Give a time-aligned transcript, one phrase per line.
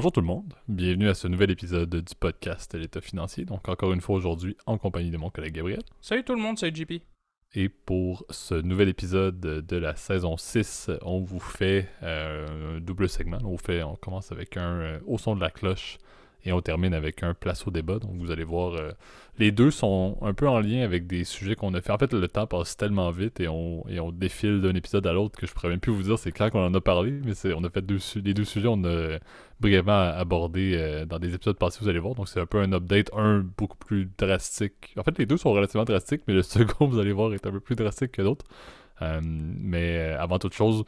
[0.00, 3.44] Bonjour tout le monde, bienvenue à ce nouvel épisode du podcast L'État financier.
[3.44, 5.82] Donc encore une fois aujourd'hui en compagnie de mon collègue Gabriel.
[6.00, 7.02] Salut tout le monde, salut JP.
[7.52, 13.10] Et pour ce nouvel épisode de la saison 6, on vous fait euh, un double
[13.10, 13.40] segment.
[13.44, 15.98] On, vous fait, on commence avec un euh, au son de la cloche
[16.44, 17.98] et on termine avec un place au débat.
[17.98, 18.92] Donc vous allez voir, euh,
[19.38, 21.92] les deux sont un peu en lien avec des sujets qu'on a fait.
[21.92, 25.12] En fait, le temps passe tellement vite et on, et on défile d'un épisode à
[25.12, 27.34] l'autre que je pourrais même plus vous dire c'est quand qu'on en a parlé, mais
[27.54, 29.18] on a fait deux, les deux sujets, on a
[29.60, 32.14] brièvement abordé euh, dans des épisodes passés, vous allez voir.
[32.14, 34.94] Donc c'est un peu un update, un beaucoup plus drastique.
[34.96, 37.52] En fait, les deux sont relativement drastiques, mais le second, vous allez voir, est un
[37.52, 38.44] peu plus drastique que l'autre.
[39.02, 40.84] Euh, mais avant toute chose,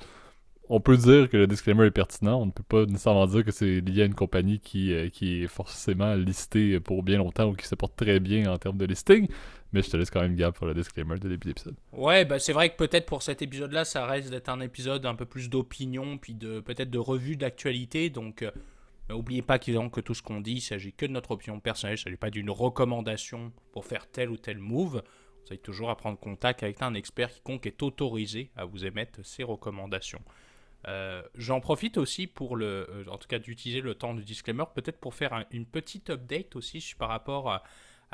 [0.75, 2.41] on peut dire que le disclaimer est pertinent.
[2.41, 5.43] On ne peut pas nécessairement dire que c'est lié à une compagnie qui, euh, qui
[5.43, 8.87] est forcément listée pour bien longtemps ou qui se porte très bien en termes de
[8.87, 9.29] listing.
[9.73, 11.77] Mais je te laisse quand même Gab pour le disclaimer de début d'épisode.
[11.93, 15.15] Ouais, bah c'est vrai que peut-être pour cet épisode-là, ça reste d'être un épisode un
[15.15, 18.09] peu plus d'opinion, puis de peut-être de revue d'actualité.
[18.09, 18.43] Donc,
[19.11, 21.99] n'oubliez euh, pas que tout ce qu'on dit, il s'agit que de notre opinion personnelle,
[21.99, 25.03] il ne s'agit pas d'une recommandation pour faire tel ou tel move.
[25.45, 29.21] Vous avez toujours à prendre contact avec un expert quiconque est autorisé à vous émettre
[29.23, 30.23] ces recommandations.
[30.89, 34.65] Euh, j'en profite aussi pour le, euh, en tout cas d'utiliser le temps du disclaimer,
[34.75, 37.63] peut-être pour faire une petite update aussi par rapport à,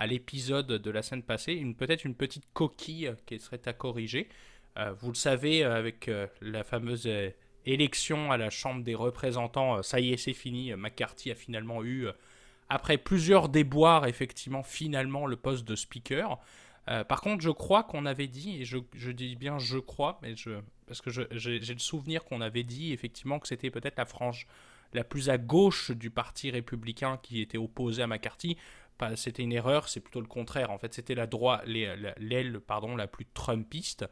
[0.07, 4.29] l'épisode de la semaine passée, une, peut-être une petite coquille qui serait à corriger.
[4.77, 6.09] Euh, vous le savez, avec
[6.41, 7.09] la fameuse
[7.67, 10.73] élection à la Chambre des représentants, ça y est, c'est fini.
[10.77, 12.07] McCarthy a finalement eu,
[12.69, 16.39] après plusieurs déboires, effectivement, finalement le poste de speaker.
[16.87, 20.61] par contre, je crois qu'on avait dit, et je, dis bien je crois, mais je,
[20.89, 24.47] parce que j'ai le souvenir qu'on avait dit effectivement que c'était peut-être la frange
[24.95, 28.57] la plus à gauche du parti républicain qui était opposé à McCarthy.
[29.15, 30.71] C'était une erreur, c'est plutôt le contraire.
[30.71, 32.61] En fait, c'était la droite, l'aile
[32.97, 34.07] la plus trumpiste.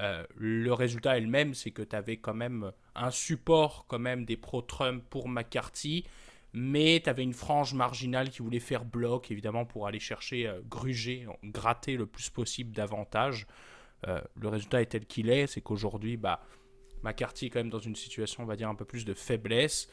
[0.00, 4.36] Euh, le résultat elle-même, c'est que tu avais quand même un support quand même des
[4.36, 6.04] pro-Trump pour McCarthy,
[6.52, 10.60] mais tu avais une frange marginale qui voulait faire bloc, évidemment, pour aller chercher, euh,
[10.68, 13.46] gruger, gratter le plus possible davantage.
[14.06, 16.44] Euh, le résultat est tel qu'il est, c'est qu'aujourd'hui, bah,
[17.02, 19.88] McCarthy est quand même dans une situation, on va dire, un peu plus de faiblesse.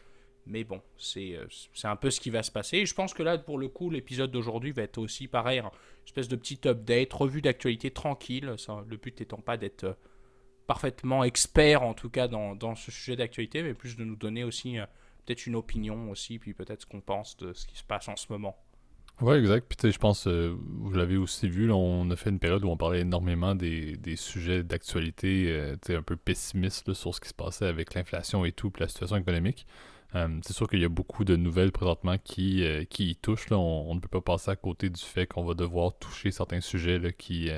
[0.48, 1.46] Mais bon, c'est euh,
[1.84, 2.78] un peu ce qui va se passer.
[2.78, 5.70] Et je pense que là, pour le coup, l'épisode d'aujourd'hui va être aussi pareil, une
[6.06, 8.56] espèce de petit update, revue d'actualité tranquille.
[8.88, 9.94] le but étant pas d'être euh,
[10.66, 14.44] parfaitement expert, en tout cas, dans, dans ce sujet d'actualité, mais plus de nous donner
[14.44, 14.78] aussi
[15.26, 18.16] peut-être une opinion aussi, puis peut-être ce qu'on pense de ce qui se passe en
[18.16, 18.58] ce moment.
[19.22, 19.68] Ouais, exact.
[19.70, 22.40] Puis tu sais, je pense, euh, vous l'avez aussi vu, là, on a fait une
[22.40, 27.22] période où on parlait énormément des, des sujets d'actualité, euh, un peu pessimistes sur ce
[27.22, 29.68] qui se passait avec l'inflation et tout, puis la situation économique.
[30.16, 33.50] Euh, c'est sûr qu'il y a beaucoup de nouvelles présentement qui, qui y touchent.
[33.52, 33.60] Là.
[33.60, 36.98] On, ne peut pas passer à côté du fait qu'on va devoir toucher certains sujets
[36.98, 37.50] là, qui,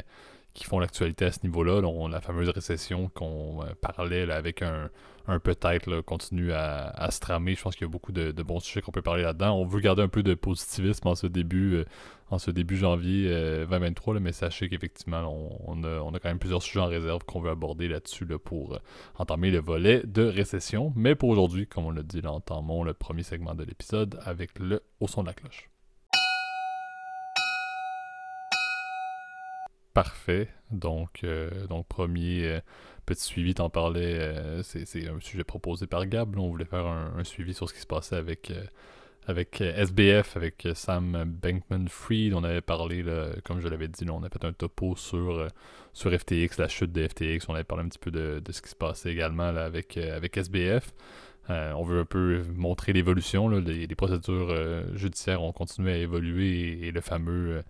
[0.53, 1.81] qui font l'actualité à ce niveau-là.
[2.09, 4.89] la fameuse récession qu'on parlait là, avec un,
[5.27, 7.55] un peut-être continue à, se tramer.
[7.55, 9.57] Je pense qu'il y a beaucoup de, bons sujets qu'on peut parler là-dedans.
[9.57, 11.85] On veut garder un peu de positivisme en ce début, euh,
[12.29, 15.33] en ce début janvier 2023, euh, mais sachez qu'effectivement,
[15.65, 18.79] on, a, quand même plusieurs sujets en réserve qu'on veut aborder là-dessus pour euh,
[19.15, 20.91] entamer le volet de récession.
[20.95, 24.59] Mais pour aujourd'hui, comme on l'a dit, là, entamons le premier segment de l'épisode avec
[24.59, 25.72] le au son de la cloche.
[29.93, 30.49] Parfait.
[30.71, 31.25] Donc,
[31.69, 32.61] donc premier,
[33.05, 36.37] Petit suivi, t'en parlais, euh, c'est un sujet proposé par Gab.
[36.37, 38.63] on voulait faire un, suivi sur ce qui se passait avec, euh,
[39.27, 42.33] avec euh, SBF, avec Sam Bankman-Fried.
[42.33, 43.03] On avait parlé,
[43.43, 45.49] comme je l'avais dit, on a fait un topo sur,
[45.91, 47.49] sur FTX, la chute de FTX.
[47.49, 50.93] On avait parlé un petit peu de, ce qui se passait également avec, avec SBF.
[51.49, 53.49] on veut un peu montrer l'évolution.
[53.49, 57.63] Les, procédures judiciaires ont continué à évoluer et le fameux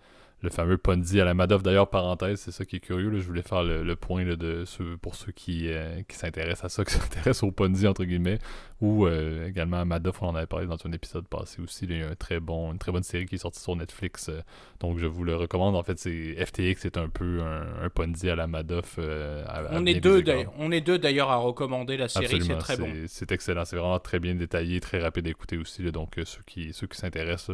[0.44, 1.62] le fameux Ponzi à la Madoff.
[1.62, 3.10] D'ailleurs, parenthèse, c'est ça qui est curieux.
[3.18, 4.64] je voulais faire le, point de
[5.00, 8.38] pour ceux qui, euh, qui s'intéressent à ça, qui s'intéressent au Ponzi, entre guillemets,
[8.80, 11.86] ou euh, également à Madoff, on en avait parlé dans un épisode passé aussi.
[11.86, 14.28] Il y a un très bon, une très bonne série qui est sortie sur Netflix,
[14.28, 14.40] euh,
[14.80, 15.74] donc je vous le recommande.
[15.74, 18.98] En fait, c'est FTX, c'est un peu un, Ponzi à la Madoff.
[18.98, 20.22] on, est deux,
[20.58, 22.88] on est deux d'ailleurs à recommander la série, c'est très bon.
[23.06, 25.82] C'est excellent, c'est vraiment très bien détaillé, très rapide à écouter aussi.
[25.90, 27.52] donc ceux qui, ceux qui s'intéressent,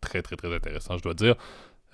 [0.00, 1.34] très très très intéressant, je dois dire.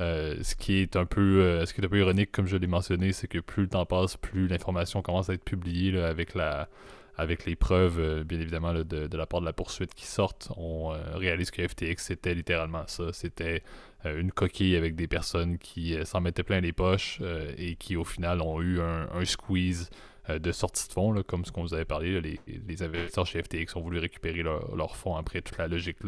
[0.00, 2.56] Euh, ce qui est un peu euh, ce qui est un peu ironique comme je
[2.56, 6.34] l'ai mentionné c'est que plus le temps passe plus l'information commence à être publiée avec
[6.34, 6.68] la
[7.16, 10.50] avec les preuves euh, bien évidemment de, la part de la poursuite qui sortent.
[10.56, 13.12] On réalise que FTX c'était littéralement ça.
[13.12, 13.62] C'était
[14.04, 17.20] une coquille avec des personnes qui s'en mettaient plein les poches
[17.56, 19.90] et qui au final ont eu un, squeeze
[20.28, 22.20] de sortie de fonds, comme ce qu'on vous avait parlé.
[22.20, 25.98] les, investisseurs chez FTX ont voulu récupérer leurs fonds après toute la logique,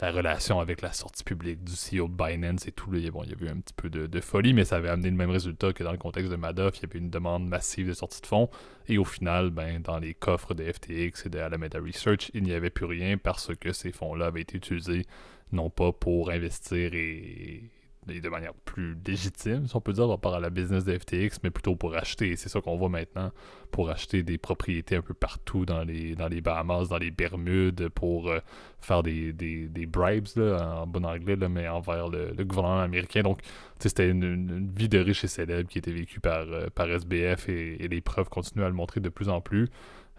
[0.00, 2.90] la relation avec la sortie publique du CEO de Binance et tout.
[2.90, 5.30] Bon, il y avait un petit peu de, folie, mais ça avait amené le même
[5.30, 6.78] résultat que dans le contexte de Madoff.
[6.78, 8.50] Il y avait une demande massive de sortie de fonds.
[8.88, 12.52] Et au final, ben, dans les coffres de FTX et de Alameda Research, il n'y
[12.52, 15.06] avait plus rien parce que ces fonds-là avaient été utilisés
[15.52, 17.70] non pas pour investir et,
[18.06, 21.40] de manière plus légitime, si on peut dire, par rapport à la business de FTX,
[21.42, 22.36] mais plutôt pour acheter.
[22.36, 23.32] C'est ça qu'on voit maintenant,
[23.72, 27.88] pour acheter des propriétés un peu partout dans les, dans les Bahamas, dans les Bermudes,
[27.88, 28.38] pour euh,
[28.80, 33.22] faire des, des, des bribes, là, en bon anglais, là, mais envers le, gouvernement américain.
[33.22, 33.40] Donc,
[33.80, 37.88] c'était une, vie de riche et célèbre qui était vécue par, euh, par SBF et,
[37.88, 39.68] les preuves continuent à le montrer de plus en plus.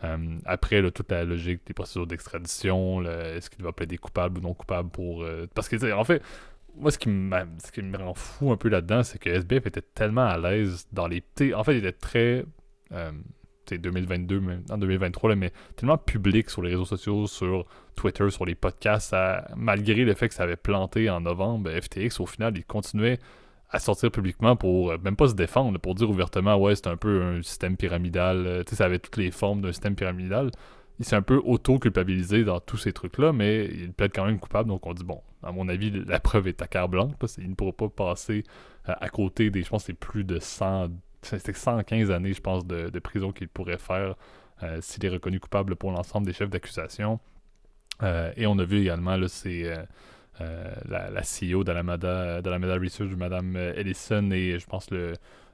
[0.04, 4.54] Euh, après, toute la logique des procédures d'extradition, est-ce qu'il va plaider coupable ou non
[4.54, 5.26] coupable pour.
[5.56, 6.22] parce que, en fait,
[6.80, 9.82] moi, ce qui, ce qui me rend fou un peu là-dedans, c'est que SBF était
[9.82, 11.24] tellement à l'aise dans les.
[11.56, 12.46] En fait, il était très.
[12.92, 13.12] Euh,
[13.76, 17.66] 2022, même, en 2023, mais tellement public sur les réseaux sociaux, sur
[17.96, 19.14] Twitter, sur les podcasts,
[19.58, 23.20] malgré le fait que ça avait planté en novembre, FTX, au final, il continuait
[23.70, 26.96] à sortir publiquement pour euh, même pas se défendre, pour dire ouvertement, ouais, c'est un
[26.96, 30.52] peu un système pyramidal, euh, tu sais, ça avait toutes les formes d'un système pyramidal
[31.00, 34.40] il s'est un peu auto-culpabilisé dans tous ces trucs-là, mais il peut être quand même
[34.40, 34.70] coupable.
[34.70, 37.14] Donc on dit, bon, à mon avis, la preuve est à carte blanche.
[37.38, 38.44] il ne pourra pas passer
[38.90, 40.90] euh, à côté des, je pense, c'est plus de 100,
[41.22, 44.16] 115 années, je pense, de, prison qu'il pourrait faire
[44.64, 47.20] euh, s'il est reconnu coupable pour l'ensemble des chefs d'accusation.
[48.02, 49.72] Euh, et on a vu également, là, c'est
[50.40, 55.14] la, la, CEO d'Alameda, Research, Mme Ellison, et je pense le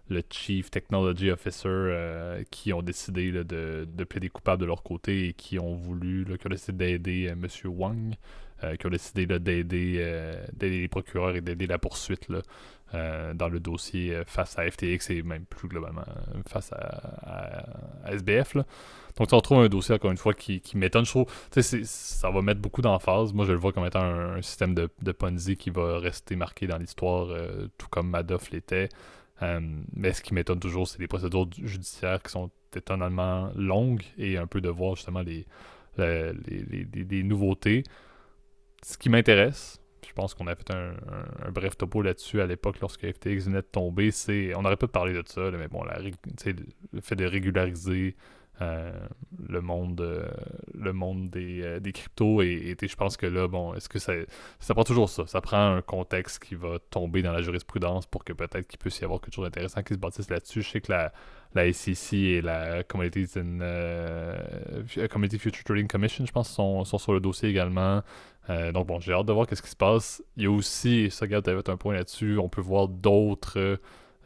[0.10, 5.30] le Chief Technology Officer euh, qui ont décidé de, de plaider coupable de leur côté
[5.30, 7.48] et qui ont voulu, qui ont décidé d'aider euh, M.
[7.66, 8.16] Wang,
[8.64, 12.28] euh, qui ont décidé d'aider les procureurs et d'aider la poursuite
[12.92, 16.04] dans le dossier face à FTX et même plus globalement
[16.48, 17.66] face à,
[18.06, 18.56] SBF.
[19.18, 21.04] Donc, on retrouve un dossier, encore une fois, qui, qui m'étonne.
[21.04, 21.26] Je trouve,
[21.60, 23.34] ça va mettre beaucoup d'emphase.
[23.34, 26.68] Moi, je le vois comme étant un, système de, de, Ponzi qui va rester marqué
[26.68, 27.36] dans l'histoire,
[27.80, 28.90] tout comme Madoff l'était.
[29.42, 29.60] Euh,
[29.94, 34.48] mais ce qui m'étonne toujours, c'est les procédures judiciaires qui sont étonnamment longues et un
[34.48, 35.46] peu de voir justement les,
[35.98, 37.84] les, nouveautés.
[38.84, 40.94] Ce qui m'intéresse, je pense qu'on a fait un,
[41.52, 44.54] bref topo là-dessus à l'époque lorsque FTX venait de tomber, c'est.
[44.56, 48.16] On n'aurait pas parlé de ça, mais bon, la, le fait de régulariser
[48.60, 50.30] le monde euh,
[50.74, 54.14] le monde des, euh, des cryptos et, je pense que là bon est-ce que ça
[54.60, 55.26] ça prend toujours ça?
[55.28, 59.00] Ça prend un contexte qui va tomber dans la jurisprudence pour que peut-être qu'il puisse
[59.00, 61.12] y avoir quelque chose d'intéressant qui se bâtisse là-dessus je sais que la
[61.56, 63.28] la SEC et la Commodities,
[65.38, 68.02] Future Trading Commission, je pense, sont, sont sur le dossier également.
[68.50, 70.24] donc bon, j'ai hâte de voir qu'est-ce qui se passe.
[70.36, 73.78] Il y a aussi, ça, tu avais un point là-dessus, on peut voir d'autres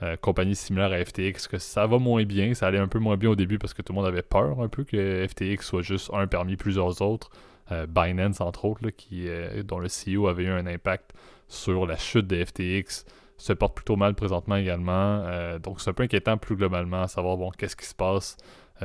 [0.04, 2.54] euh, compagnie similaire à FTX, que ça va moins bien.
[2.54, 4.62] Ça allait un peu moins bien au début parce que tout le monde avait peur
[4.62, 7.30] un peu que FTX soit juste un parmi plusieurs autres.
[7.72, 11.14] Euh, Binance, entre autres, qui, euh, dont le CEO avait eu un impact
[11.48, 13.06] sur la chute de FTX,
[13.38, 15.24] se porte plutôt mal présentement également.
[15.60, 18.36] donc c'est un peu inquiétant plus globalement à savoir bon, qu'est-ce qui se passe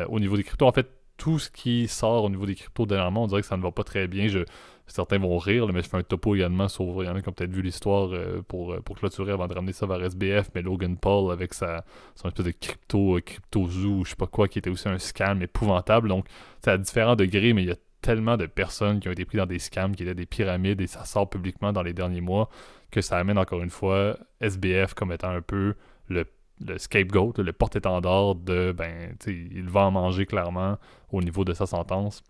[0.09, 0.67] au niveau des cryptos.
[0.67, 3.57] En fait, tout ce qui sort au niveau des cryptos dernièrement, on dirait que ça
[3.57, 4.29] ne va pas très bien.
[4.29, 4.41] Je,
[4.93, 7.03] certains vont rire, mais je fais un topo également sur.
[7.03, 9.49] Il y en a qui ont peut-être vu l'histoire euh, pour, euh, pour clôturer avant
[9.49, 11.85] de ramener ça vers SBF, mais Logan Paul avec sa,
[12.15, 14.99] son espèce de crypto, euh, crypto zoo, je sais pas quoi, qui était aussi un
[14.99, 16.09] scam épouvantable.
[16.09, 16.27] Donc,
[16.63, 19.39] c'est à différents degrés, mais il y a tellement de personnes qui ont été prises
[19.39, 22.51] dans des scams, qui étaient des pyramides, et ça sort publiquement dans les derniers mois,
[22.91, 25.75] que ça amène encore une fois SBF comme étant un peu
[26.09, 26.27] le
[26.65, 30.79] le scapegoat, le porte-étendard de ben, il va en manger clairement
[31.11, 32.23] au niveau de sa sentence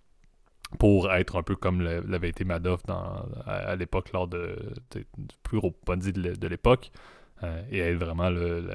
[0.79, 4.57] pour être un peu comme l'avait été Madoff dans, à, l'époque lors de,
[4.95, 5.05] du
[5.43, 6.91] plus gros Ponzi de, l'époque
[7.43, 8.67] euh, et être vraiment le,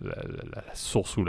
[0.00, 1.24] la, source ou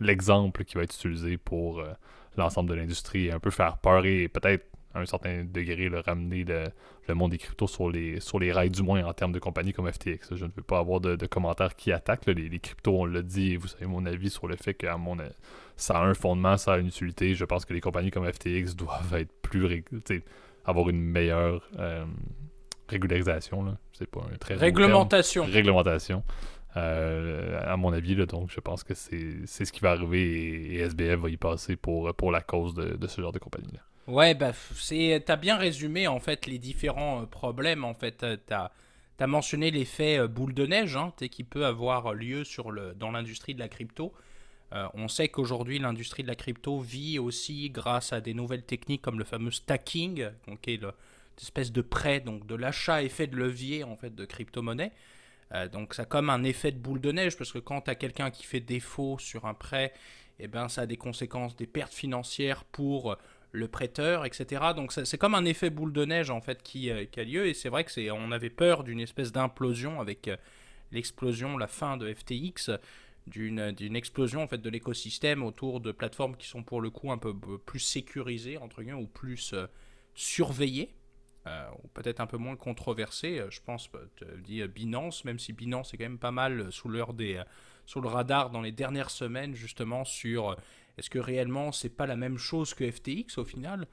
[0.00, 1.92] l'exemple qui va être utilisé pour euh,
[2.36, 6.00] l'ensemble de l'industrie et un peu faire peur et peut-être à un certain degré le
[6.00, 9.38] ramener le, monde des cryptos sur les, sur les rails du moins en termes de
[9.38, 10.34] compagnies comme FTX.
[10.34, 13.52] Je ne veux pas avoir de, commentaires qui attaquent les, les, cryptos, on l'a dit,
[13.52, 15.16] et vous savez mon avis sur le fait que mon,
[15.76, 17.34] ça a un fondement, ça a une utilité.
[17.34, 19.84] Je pense que les compagnies comme FTX doivent être plus
[20.64, 22.04] avoir une meilleure euh,
[22.88, 23.76] régularisation.
[23.92, 25.44] C'est pas un très Réglementation.
[25.44, 26.22] Réglementation.
[26.76, 30.80] Euh, à mon avis, là, donc je pense que c'est ce qui va arriver et,
[30.80, 33.80] SBF va y passer pour, pour la cause de, de ce genre de compagnie-là.
[34.06, 37.84] Ouais, bah, c'est, t'as bien résumé en fait les différents euh, problèmes.
[37.84, 38.70] En fait, t'as,
[39.18, 43.10] as mentionné l'effet euh, boule de neige hein, qui peut avoir lieu sur le, dans
[43.10, 44.12] l'industrie de la crypto.
[44.74, 49.00] Euh, on sait qu'aujourd'hui, l'industrie de la crypto vit aussi grâce à des nouvelles techniques
[49.00, 50.28] comme le fameux stacking,
[50.60, 50.82] qui est
[51.38, 54.92] l'espèce de prêt, donc de l'achat effet de levier en fait de crypto-monnaie.
[55.72, 57.94] donc ça a comme un effet de boule de neige parce que quand tu as
[57.94, 59.92] quelqu'un qui fait défaut sur un prêt
[60.40, 63.16] eh ben, ça a des conséquences, des pertes financières pour
[63.54, 64.62] le prêteur, etc.
[64.74, 67.68] Donc c'est comme un effet boule de neige en fait qui, a lieu et c'est
[67.68, 70.28] vrai que on avait peur d'une espèce d'implosion avec
[70.90, 72.70] l'explosion, la fin de FTX,
[73.26, 77.18] d'une explosion en fait de l'écosystème autour de plateformes qui sont pour le coup un
[77.18, 79.54] peu plus sécurisées entre guillemets ou plus
[80.14, 80.94] surveillées
[81.46, 83.38] euh, ou peut-être un peu moins controversé.
[83.38, 86.72] Euh, je pense, euh, tu dis Binance, même si Binance est quand même pas mal
[86.72, 87.42] sous, des,
[87.84, 90.56] sous le radar dans les dernières semaines, justement, sur
[90.98, 93.86] est-ce que réellement c'est pas la même chose que FTX au final?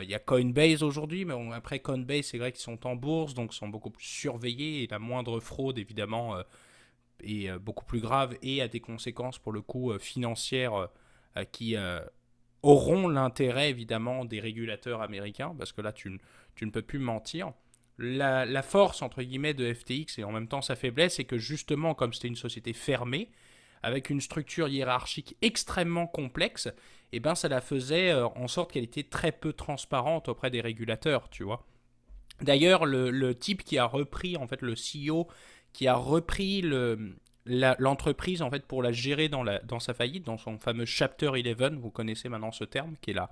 [0.00, 3.52] Il y a Coinbase aujourd'hui, mais après Coinbase, c'est vrai qu'ils sont en bourse, donc
[3.52, 6.34] sont beaucoup plus surveillés et la moindre fraude, évidemment,
[7.22, 10.88] est beaucoup plus grave et a des conséquences pour le coup financières
[11.50, 11.76] qui
[12.62, 16.18] auront l'intérêt évidemment des régulateurs américains, parce que là tu,
[16.54, 17.52] tu ne peux plus mentir.
[17.98, 21.94] La, force entre guillemets de FTX et en même temps sa faiblesse, c'est que justement
[21.94, 23.30] comme c'était une société fermée,
[23.82, 28.72] avec une structure hiérarchique extrêmement complexe, et eh ben ça la faisait euh, en sorte
[28.72, 31.66] qu'elle était très peu transparente auprès des régulateurs, tu vois.
[32.40, 35.28] D'ailleurs, le, type qui a repris, en fait, le CEO
[35.72, 40.38] qui a repris le, l'entreprise en fait pour la gérer dans, dans sa faillite, dans
[40.38, 43.30] son fameux Chapter 11, vous connaissez maintenant ce terme, qui est la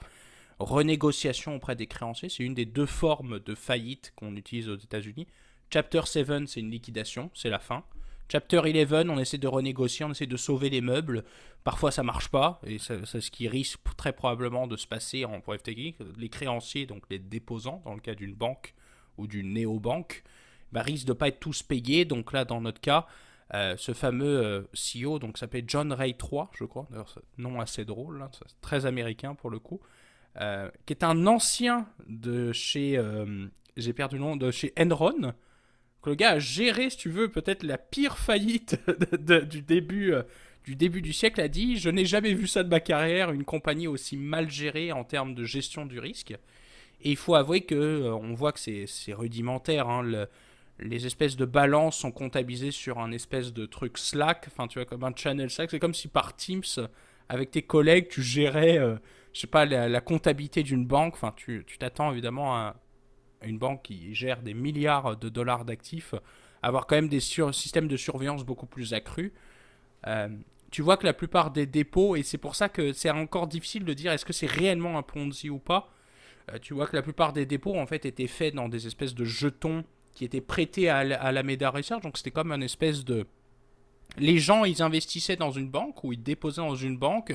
[0.59, 2.29] renégociation auprès des créanciers.
[2.29, 5.27] C'est une des deux formes de faillite qu'on utilise aux États-Unis.
[5.73, 7.85] Chapter 7, c'est une liquidation, c'est la fin.
[8.31, 11.25] Chapter 11, on essaie de renégocier, on essaie de sauver les meubles.
[11.65, 15.41] Parfois ça marche pas, et c'est ce qui risque très probablement de se passer en
[15.41, 15.95] pour FTX.
[16.17, 18.75] Les créanciers, donc les déposants, dans le cas d'une banque
[19.19, 20.23] ou d'une néobanque,
[20.71, 22.05] bah, risquent de pas être tous payés.
[22.05, 23.09] Donc là, dans notre cas,
[23.55, 27.85] euh, ce fameux euh, CEO, donc s'appelle John Ray 3, je crois, d'ailleurs, nom assez
[27.85, 29.81] drôle, hein, très américain pour le coup,
[30.41, 33.03] euh, qui est un ancien de chez,
[33.77, 35.35] j'ai perdu le nom, de chez Enron,
[36.03, 38.79] que le gars a géré, si tu veux, peut-être la pire faillite
[39.49, 40.15] du, début,
[40.65, 43.45] du début du siècle, a dit Je n'ai jamais vu ça de ma carrière, une
[43.45, 46.33] compagnie aussi mal gérée en termes de gestion du risque.
[47.03, 49.89] Et il faut avouer que on voit que c'est rudimentaire.
[49.89, 50.29] Hein, le,
[50.83, 54.87] les espèces de balances sont comptabilisées sur un espèce de truc Slack, enfin tu vois
[54.87, 56.63] comme un channel Slack, c'est comme si par Teams
[57.29, 58.97] avec tes collègues tu gérais, euh,
[59.33, 62.77] je sais pas, la, comptabilité d'une banque, enfin tu t'attends évidemment à,
[63.43, 66.15] une banque qui gère des milliards de dollars d'actifs,
[66.63, 69.33] avoir quand même des systèmes de surveillance beaucoup plus accrus.
[70.07, 70.29] Euh,
[70.71, 73.85] tu vois que la plupart des dépôts, et c'est pour ça que c'est encore difficile
[73.85, 75.93] de dire est-ce que c'est réellement un Ponzi ou pas,
[76.51, 79.15] euh, tu vois que la plupart des dépôts en fait étaient faits dans des espèces
[79.15, 82.03] de jetons qui était prêté à, la Meda Research.
[82.03, 83.27] Donc c'était comme une espèce de...
[84.19, 87.33] Les gens, ils investissaient dans une banque ou ils déposaient dans une banque.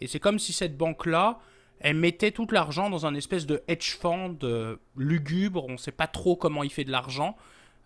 [0.00, 1.40] Et c'est comme si cette banque-là,
[1.80, 5.64] elle mettait tout l'argent dans un espèce de hedge fund euh, lugubre.
[5.66, 7.36] On ne sait pas trop comment il fait de l'argent.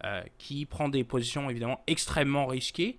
[0.04, 2.98] Euh, qui prend des positions évidemment extrêmement risquées.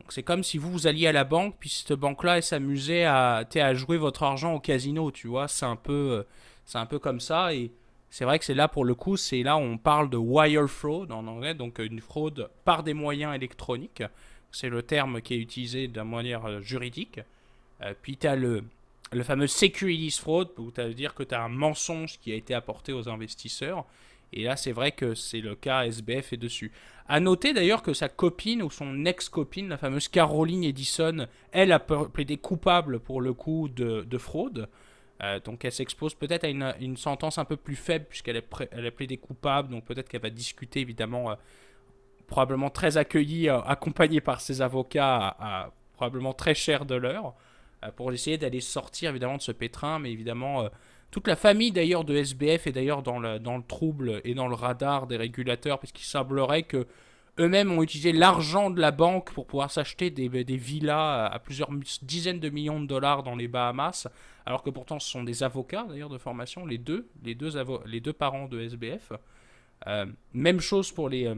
[0.00, 3.04] Donc c'est comme si vous, vous alliez à la banque, puis cette banque-là, elle s'amusait
[3.04, 5.46] à, à jouer votre argent au casino, tu vois.
[5.46, 6.22] C'est un peu, euh,
[6.64, 7.52] c'est un peu comme ça.
[7.52, 7.70] Et
[8.08, 10.68] c'est vrai que c'est là pour le coup, c'est là où on parle de wire
[10.68, 14.04] fraud en anglais, donc une fraude par des moyens électroniques.
[14.50, 17.20] C'est le terme qui est utilisé d'une manière juridique.
[18.00, 18.64] Puis tu as le,
[19.12, 22.54] le fameux securities fraud, où tu dire que tu as un mensonge qui a été
[22.54, 23.86] apporté aux investisseurs.
[24.32, 26.70] Et là, c'est vrai que c'est le cas SBF est dessus.
[27.08, 31.78] À noter d'ailleurs que sa copine ou son ex-copine, la fameuse Caroline Edison, elle a
[31.78, 34.68] plaidé coupable pour le coup de, de fraude.
[35.22, 38.90] Euh, donc elle s'expose peut-être à une, sentence un peu plus faible puisqu'elle est a
[38.90, 41.34] plaidé coupable, donc peut-être qu'elle va discuter évidemment, euh,
[42.28, 47.34] probablement très accueillie, euh, accompagnée par ses avocats probablement très cher de l'heure,
[47.96, 50.68] pour essayer d'aller sortir évidemment de ce pétrin, mais évidemment
[51.10, 54.48] toute la famille d'ailleurs de SBF est d'ailleurs dans le, dans le trouble et dans
[54.48, 56.86] le radar des régulateurs puisqu'il semblerait que
[57.38, 61.70] eux-mêmes ont utilisé l'argent de la banque pour pouvoir s'acheter des, villas à plusieurs
[62.02, 64.08] dizaines de millions de dollars dans les Bahamas,
[64.44, 67.52] alors que pourtant ce sont des avocats d'ailleurs de formation, les deux, les deux,
[67.86, 69.12] les deux parents de SBF.
[69.86, 71.36] Euh, même chose pour les, euh,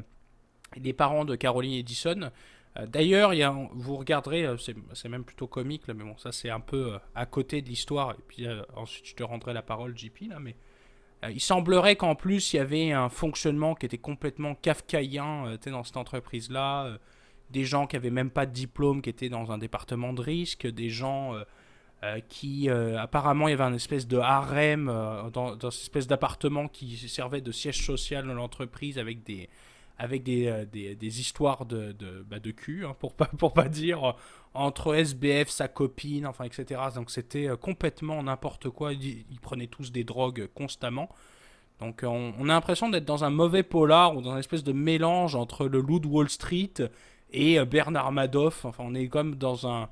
[0.77, 2.31] les parents de Caroline Edison.
[2.79, 3.33] Euh, d'ailleurs,
[3.73, 7.69] vous regarderez, c'est même plutôt comique, mais bon, ça c'est un peu à côté de
[7.69, 8.47] l'histoire, et puis
[8.77, 10.57] ensuite je te rendrai la parole, JP, là, mais
[11.25, 15.71] euh, il semblerait qu'en plus, il y avait un fonctionnement qui était complètement kafkaïen euh,
[15.71, 16.87] dans cette entreprise-là.
[16.87, 16.99] Euh,
[17.51, 20.69] des gens qui n'avaient même pas de diplôme, qui étaient dans un département de risque.
[20.69, 21.35] Des gens
[22.29, 24.87] qui, apparemment, il y avait un espèce de harem
[25.33, 29.49] dans, dans espèce d'appartement qui servait de siège social de l'entreprise avec des,
[30.01, 34.15] avec des, des, histoires de, de, bah, de cul, hein, pour pas, pour pas dire
[34.55, 36.81] entre SBF, sa copine, enfin, etc.
[36.95, 38.95] Donc c'était euh, complètement n'importe quoi.
[38.95, 41.11] Ils, prenaient tous des drogues constamment.
[41.81, 45.35] Donc on, a l'impression d'être dans un mauvais polar ou dans une espèce de mélange
[45.35, 46.75] entre le loup de Wall Street
[47.31, 48.65] et euh, Bernard Madoff.
[48.65, 49.91] Enfin, on est comme dans un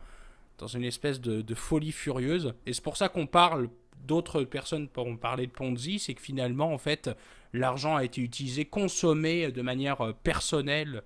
[0.56, 2.52] dans une espèce de folie furieuse.
[2.66, 3.68] Et c'est pour ça qu'on parle,
[4.06, 7.10] d'autres personnes pourront parler de Ponzi, c'est que finalement, en fait,
[7.52, 11.02] l'argent a été utilisé, consommé de manière euh, personnelle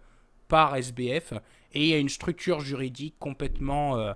[0.49, 1.35] par SBF,
[1.73, 4.13] et il y a une structure juridique complètement euh,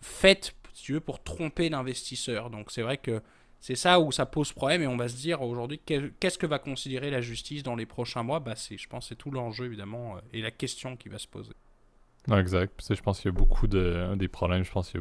[0.00, 2.50] faite, si tu veux, pour tromper l'investisseur.
[2.50, 3.20] Donc c'est vrai que
[3.60, 6.58] c'est ça où ça pose problème, et on va se dire aujourd'hui, qu'est-ce que va
[6.58, 8.40] considérer la justice dans les prochains mois?
[8.40, 11.28] Bah, Je pense que c'est tout l'enjeu, évidemment, euh, et la question qui va se
[11.28, 11.52] poser.
[12.30, 12.80] Exact.
[12.88, 14.64] je pense qu'il y a beaucoup de des problèmes.
[14.64, 14.98] Je pense que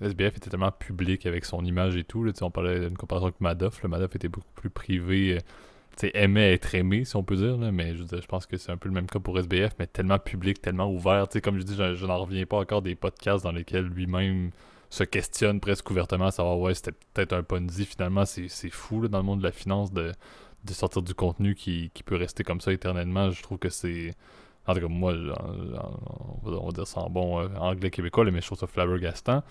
[0.00, 2.24] SBF était tellement public avec son image et tout.
[2.24, 3.82] Là, on parlait d'une comparaison avec Madoff.
[3.82, 5.38] Le Madoff était beaucoup plus privé
[6.14, 8.88] aimait être aimé, si on peut dire, mais je, je pense que c'est un peu
[8.88, 11.28] le même cas pour SBF, mais tellement public, tellement ouvert.
[11.42, 14.50] Comme je dis, je, n'en reviens pas encore des podcasts dans lesquels lui-même
[14.90, 17.86] se questionne presque ouvertement à savoir, ouais, c'était peut-être un Ponzi.
[17.86, 20.12] Finalement, c'est fou dans le monde de la finance de,
[20.64, 23.30] de sortir du contenu qui, qui, peut rester comme ça éternellement.
[23.30, 24.14] Je trouve que c'est.
[24.66, 25.12] En tout cas, moi,
[26.44, 29.42] on va dire ça bon euh, anglais québécois, mais je trouve ça flabbergastant.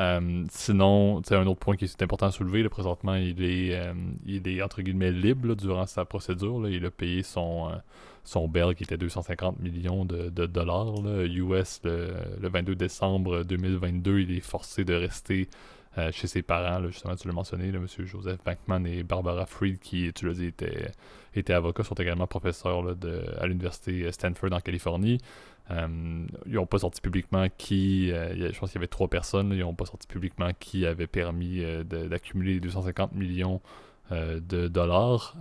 [0.00, 2.68] Euh, sinon, c'est un autre point qui est important à soulever.
[2.68, 3.94] présentement, il est, euh,
[4.26, 6.68] il est entre guillemets libre durant sa procédure.
[6.68, 7.76] Il a payé son, euh,
[8.24, 10.94] son bail qui était 250 millions de, dollars
[11.26, 14.20] US le, 22 décembre 2022.
[14.20, 15.48] Il est forcé de rester
[16.10, 16.84] chez ses parents.
[16.86, 17.86] justement, tu l'as mentionné, M.
[17.86, 22.84] Joseph Bankman et Barbara Freed, qui, tu l'as dit, étaient, avocats, sont également professeurs
[23.38, 25.20] à l'université Stanford en Californie.
[25.70, 28.12] Euh, ils n'ont pas sorti publiquement qui.
[28.12, 29.52] Euh, je pense qu'il y avait trois personnes.
[29.52, 33.60] ils n'ont pas sorti publiquement qui avait permis euh, d'accumuler 250 millions
[34.10, 35.34] de dollars.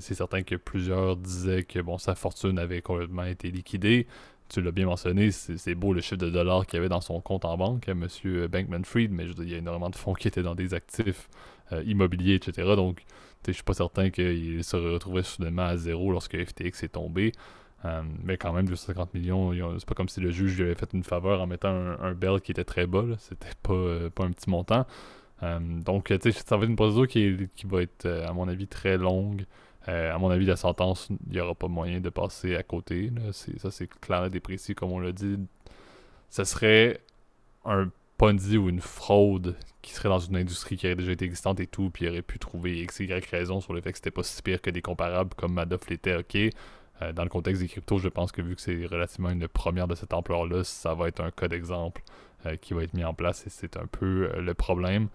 [0.00, 4.08] c'est certain que plusieurs disaient que bon, sa fortune avait complètement été liquidée.
[4.52, 7.20] Tu l'as bien mentionné, c'est beau le chiffre de dollars qu'il y avait dans son
[7.20, 8.06] compte en banque, M.
[8.48, 11.30] Bankman Fried, mais je il y a énormément de fonds qui étaient dans des actifs
[11.86, 12.76] immobiliers, etc.
[12.76, 13.02] Donc,
[13.46, 17.32] je suis pas certain qu'il se retrouvait soudainement à zéro lorsque FTX est tombé.
[17.84, 20.92] Euh, mais quand même, 250 millions, c'est pas comme si le juge lui avait fait
[20.92, 23.04] une faveur en mettant un, bel qui était très bas.
[23.18, 24.86] C'était pas, euh, pas un petit montant.
[25.42, 28.96] Euh, donc, ça va être une procédure qui, qui va être, à mon avis, très
[28.98, 29.44] longue.
[29.86, 33.10] À mon avis, la sentence, il n'y aura pas moyen de passer à côté.
[33.32, 35.38] Ça, c'est clair et précis, comme on l'a dit.
[36.30, 37.00] Ce serait
[37.64, 37.88] un
[38.22, 41.66] Ponzi ou une fraude qui serait dans une industrie qui aurait déjà été existante et
[41.66, 44.40] tout, puis aurait pu trouver X, Y raison sur le fait que c'était pas si
[44.42, 46.36] pire que des comparables comme Madoff l'était, ok.
[47.02, 49.88] Euh, dans le contexte des cryptos, je pense que vu que c'est relativement une première
[49.88, 52.02] de cette ampleur-là, ça va être un cas d'exemple
[52.46, 55.08] euh, qui va être mis en place et c'est un peu euh, le problème.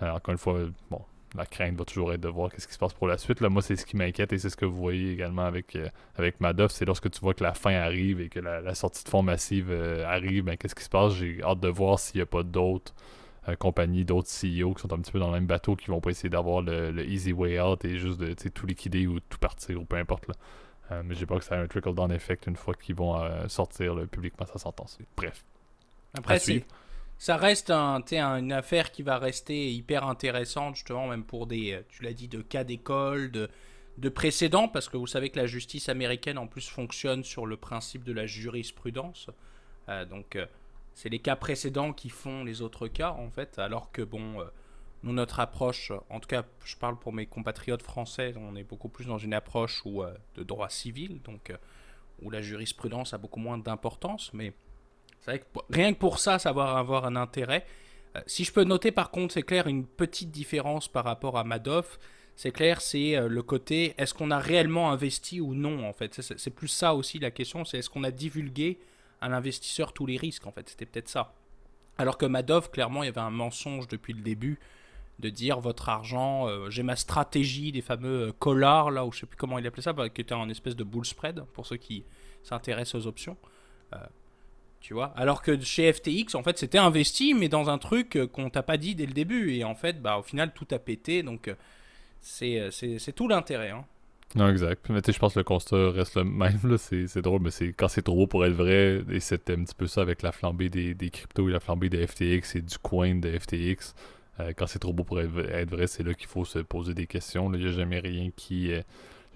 [0.00, 1.00] encore une fois, bon,
[1.34, 3.40] la crainte va toujours être de voir qu'est-ce qui se passe pour la suite.
[3.40, 5.78] Là, moi, c'est ce qui m'inquiète et c'est ce que vous voyez également avec,
[6.16, 6.72] avec Madoff.
[6.72, 9.72] C'est lorsque tu vois que la fin arrive et que la, sortie de fonds massive
[10.06, 11.14] arrive, ben, qu'est-ce qui se passe?
[11.14, 12.94] J'ai hâte de voir s'il n'y a pas d'autres
[13.58, 16.10] compagnies, d'autres CEO qui sont un petit peu dans le même bateau qui vont pas
[16.10, 19.84] essayer d'avoir le, easy way out et juste de tout liquider ou tout partir ou
[19.84, 20.28] peu importe.
[20.28, 20.34] Là.
[20.92, 23.48] Euh, mais j'ai pas que ça ait un trickle-down effect une fois qu'ils vont euh,
[23.48, 24.98] sortir publiquement sa sentence.
[25.16, 25.44] Bref.
[26.16, 26.38] Après,
[27.22, 31.82] ça reste un, une affaire qui va rester hyper intéressante, justement, même pour des, euh,
[31.88, 33.48] tu l'as dit, de cas d'école, de,
[33.98, 37.56] de précédents, parce que vous savez que la justice américaine, en plus, fonctionne sur le
[37.56, 39.28] principe de la jurisprudence.
[40.08, 40.38] donc,
[40.94, 44.42] c'est les cas précédents qui font les autres cas, en fait, alors que, bon,
[45.02, 49.06] notre approche, en tout cas, je parle pour mes compatriotes français, on est beaucoup plus
[49.06, 51.56] dans une approche euh, de droit civil, donc euh,
[52.20, 54.52] où la jurisprudence a beaucoup moins d'importance, mais
[55.70, 57.66] rien que pour ça, ça va avoir un intérêt.
[58.16, 61.44] Euh, si je peux noter par contre, c'est clair, une petite différence par rapport à
[61.44, 61.98] Madoff,
[62.34, 66.20] c'est clair, c'est le côté est-ce qu'on a réellement investi ou non en fait?
[66.20, 68.78] C'est plus ça aussi la question, c'est est-ce qu'on a divulgué
[69.20, 70.68] à l'investisseur tous les risques en fait?
[70.68, 71.34] C'était peut-être ça.
[71.98, 74.58] Alors que Madoff, clairement, il y avait un mensonge depuis le début
[75.18, 79.20] de dire votre argent, euh, j'ai ma stratégie des fameux euh, collars, là, ou je
[79.20, 81.66] sais plus comment il appelait ça, bah, qui était en espèce de bull spread, pour
[81.66, 82.04] ceux qui
[82.42, 83.36] s'intéressent aux options.
[84.82, 88.18] Euh, tu vois Alors que chez FTX, en fait, c'était investi, mais dans un truc
[88.32, 89.52] qu'on t'a pas dit dès le début.
[89.52, 91.22] Et en fait, bah, au final, tout a pété.
[91.22, 91.54] Donc,
[92.20, 93.70] c'est tout l'intérêt.
[93.70, 93.84] Hein.
[94.34, 94.88] Non, exact.
[94.88, 96.76] Mais je pense que le constat reste le même.
[96.78, 99.02] C'est drôle, mais c'est quand c'est trop beau pour être vrai.
[99.10, 102.06] Et c'était un petit peu ça avec la flambée des, cryptos et la flambée des
[102.06, 103.94] FTX et du coin de FTX.
[104.40, 107.06] Euh, quand c'est trop beau pour être, vrai, c'est là qu'il faut se poser des
[107.06, 107.52] questions.
[107.52, 108.72] Il n'y a jamais rien qui.
[108.72, 108.80] Euh,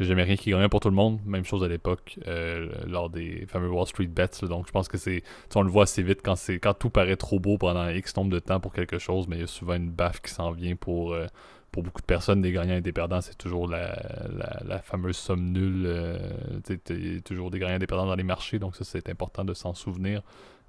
[0.05, 1.21] jamais rien qui gagne pour tout le monde.
[1.25, 4.47] Même chose à l'époque, euh, lors des fameux Wall Street Bets.
[4.49, 5.23] donc je pense que c'est.
[5.55, 8.31] On le voit assez vite quand c'est quand tout paraît trop beau pendant X nombre
[8.31, 10.77] de temps pour quelque chose, mais il y a souvent une baffe qui s'en vient
[10.77, 11.17] pour,
[11.77, 13.95] pour beaucoup de personnes, des gagnants et des perdants, c'est toujours la,
[14.65, 15.85] la, fameuse somme nulle.
[15.85, 19.53] Euh, toujours des gagnants et des perdants dans les marchés, donc ça, c'est important de
[19.53, 20.23] s'en souvenir.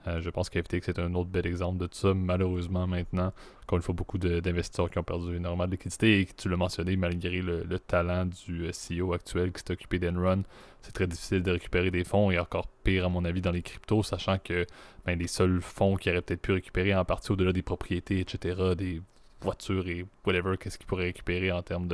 [0.08, 2.14] Euh, je pense qu'FTX est un autre bel exemple de tout ça.
[2.14, 6.50] Malheureusement, maintenant, encore une fois, beaucoup d'investisseurs qui ont perdu énormément de liquidité et tu
[6.50, 10.44] l'as mentionné, malgré le, talent du euh, CEO actuel qui s'est occupé d'Enron,
[10.82, 13.62] c'est très difficile de récupérer des fonds et encore pire, à mon avis, dans les
[13.62, 14.66] cryptos, sachant que
[15.06, 18.76] ben, les seuls fonds qui auraient peut-être pu récupérer en partie au-delà des propriétés, etc.,
[18.78, 19.02] des
[19.42, 21.88] voitures et whatever, qu'est-ce qu'ils pourraient récupérer en termes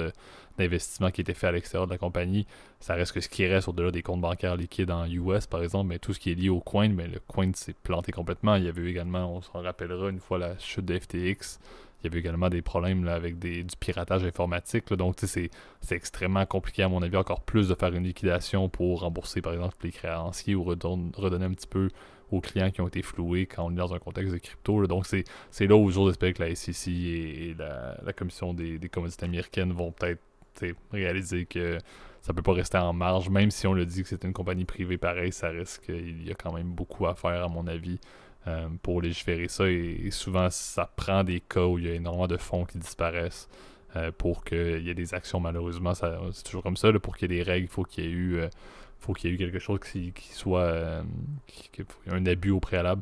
[0.57, 2.45] d'investissement qui était fait à l'extérieur de la compagnie.
[2.79, 5.89] Ça reste que ce qui reste au-delà des comptes bancaires liquides en US, par exemple,
[5.89, 8.55] mais tout ce qui est lié au coin, mais le coin s'est planté complètement.
[8.55, 11.59] Il y avait eu également, on s'en rappellera, une fois la chute de FTX,
[12.03, 14.93] il y avait également des problèmes là, avec des, du piratage informatique.
[14.93, 15.49] donc, c'est
[15.91, 19.75] extrêmement compliqué, à mon avis, encore plus de faire une liquidation pour rembourser, par exemple,
[19.83, 21.89] les créanciers ou redonner un petit peu
[22.31, 24.85] aux clients qui ont été floués quand on est dans un contexte de crypto.
[24.87, 29.25] Donc, c'est là où j'ose espérer que la SEC et, la, Commission des, des, commodités
[29.25, 30.21] américaines vont peut-être
[30.91, 31.77] réaliser que
[32.23, 33.29] ça peut pas rester en marge.
[33.29, 36.31] Même si on le dit que c'est une compagnie privée pareil, ça risque qu'il y
[36.31, 37.99] a quand même beaucoup à faire, à mon avis,
[38.47, 39.69] euh, pour légiférer ça.
[39.69, 43.47] Et, souvent, ça prend des cas où il y a énormément de fonds qui disparaissent.
[43.95, 46.91] Euh, pour qu'il y ait des actions, malheureusement, c'est toujours comme ça.
[46.93, 48.49] pour qu'il y ait des règles, il faut qu'il y ait eu euh,
[49.03, 51.03] faut qu'il y ait eu quelque chose qui, soit euh,
[52.07, 53.01] un abus au préalable.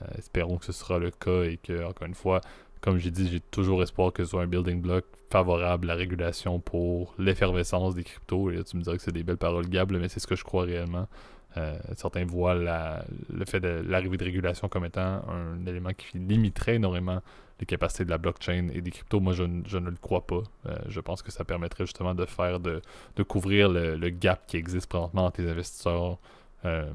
[0.00, 2.40] Euh, espérons que ce sera le cas et que, encore une fois,
[2.80, 5.98] comme j'ai dit, j'ai toujours espoir que ce soit un building block favorable à la
[5.98, 8.50] régulation pour l'effervescence des cryptos.
[8.50, 10.36] Et là, tu me dirais que c'est des belles paroles gables, mais c'est ce que
[10.36, 11.08] je crois réellement.
[11.56, 16.76] Euh, certains voient le fait de l'arrivée de régulation comme étant un élément qui limiterait
[16.76, 17.20] énormément
[17.60, 19.20] les capacités de la blockchain et des cryptos.
[19.20, 20.42] Moi, je, ne le crois pas.
[20.66, 22.80] Euh, je pense que ça permettrait justement de faire, de,
[23.28, 26.18] couvrir le, gap qui existe présentement entre les investisseurs
[26.64, 26.90] euh,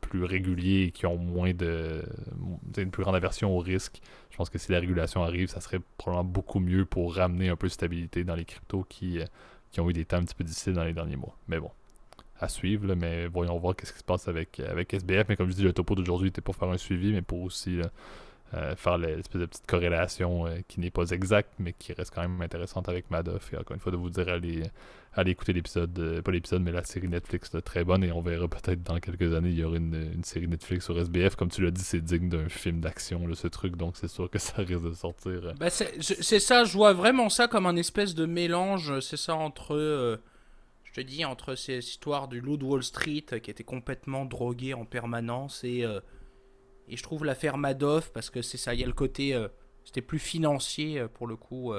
[0.00, 2.02] plus réguliers et qui ont moins de.
[2.76, 4.00] une plus grande aversion au risque.
[4.30, 7.56] Je pense que si la régulation arrive, ça serait probablement beaucoup mieux pour ramener un
[7.56, 9.18] peu de stabilité dans les cryptos qui,
[9.70, 11.36] qui ont eu des temps un petit peu difficiles dans les derniers mois.
[11.48, 11.70] Mais bon,
[12.38, 15.28] à suivre, mais voyons voir qu'est-ce qui se passe avec, avec SBF.
[15.28, 17.80] Mais comme je dis, le topo d'aujourd'hui était pour faire un suivi, mais pour aussi
[18.54, 22.22] euh, faire l'espèce de petite corrélation euh, qui n'est pas exacte, mais qui reste quand
[22.22, 23.52] même intéressante avec Madoff.
[23.52, 24.62] Et encore une fois, de vous dire, allez,
[25.14, 28.82] allez écouter l'épisode, pas l'épisode, mais la série Netflix, très bonne, et on verra peut-être
[28.82, 31.36] dans quelques années, il y aura une, série Netflix sur SBF.
[31.36, 34.38] Comme tu l'as dit, c'est digne d'un film d'action, ce truc, donc c'est sûr que
[34.38, 35.44] ça risque de sortir.
[35.44, 35.52] Euh.
[35.58, 40.18] Ben, c'est ça, je vois vraiment ça comme un espèce de mélange, c'est ça, entre
[40.88, 44.24] je te dis, entre ces histoires du loup de Wall Street euh, qui était complètement
[44.24, 46.00] drogué en permanence et, euh,
[46.88, 49.48] et je trouve l'affaire Madoff parce que c'est ça, il y a le côté, euh,
[49.84, 51.72] c'était plus financier pour le coup,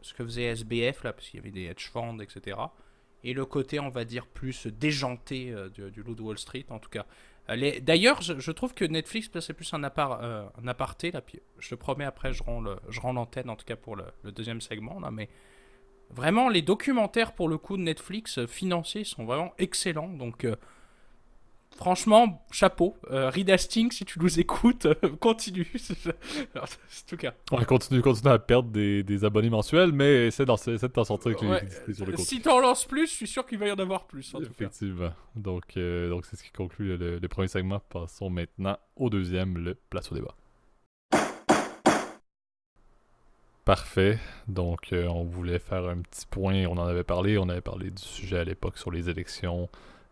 [0.00, 2.56] ce que faisait SBF là, parce qu'il y avait des hedge funds, etc.
[3.24, 6.88] Et le côté, on va dire, plus déjanté du, loup de Wall Street en tout
[6.88, 7.04] cas.
[7.48, 12.04] D'ailleurs, je, trouve que Netflix, c'est plus un, un aparté, là, puis je te promets
[12.04, 15.28] après, je rends l'antenne en tout cas pour le, le deuxième segment, là, mais
[16.10, 20.08] Vraiment, les documentaires pour le coup de Netflix euh, financiers sont vraiment excellents.
[20.08, 20.56] Donc, euh,
[21.76, 22.96] franchement, chapeau.
[23.10, 24.86] Euh, Reed Hastings, si tu nous écoutes,
[25.20, 25.70] continue.
[26.56, 26.64] en
[27.06, 27.34] tout cas.
[27.52, 31.42] Ouais, continue, continue à perdre des, abonnés mensuels, mais essaie, de t'en sortir avec
[31.86, 32.24] les, sur le côté.
[32.24, 34.34] Si t'en lances plus, je suis sûr qu'il va y en avoir plus.
[34.40, 35.12] Effectivement.
[35.36, 37.80] Donc, donc c'est ce qui conclut le, le premier segment.
[37.88, 40.34] Passons maintenant au deuxième, le place au débat.
[43.68, 44.18] Parfait.
[44.46, 46.64] Donc, euh, on voulait faire un petit point.
[46.64, 47.36] On en avait parlé.
[47.36, 49.68] On avait parlé du sujet à l'époque sur les élections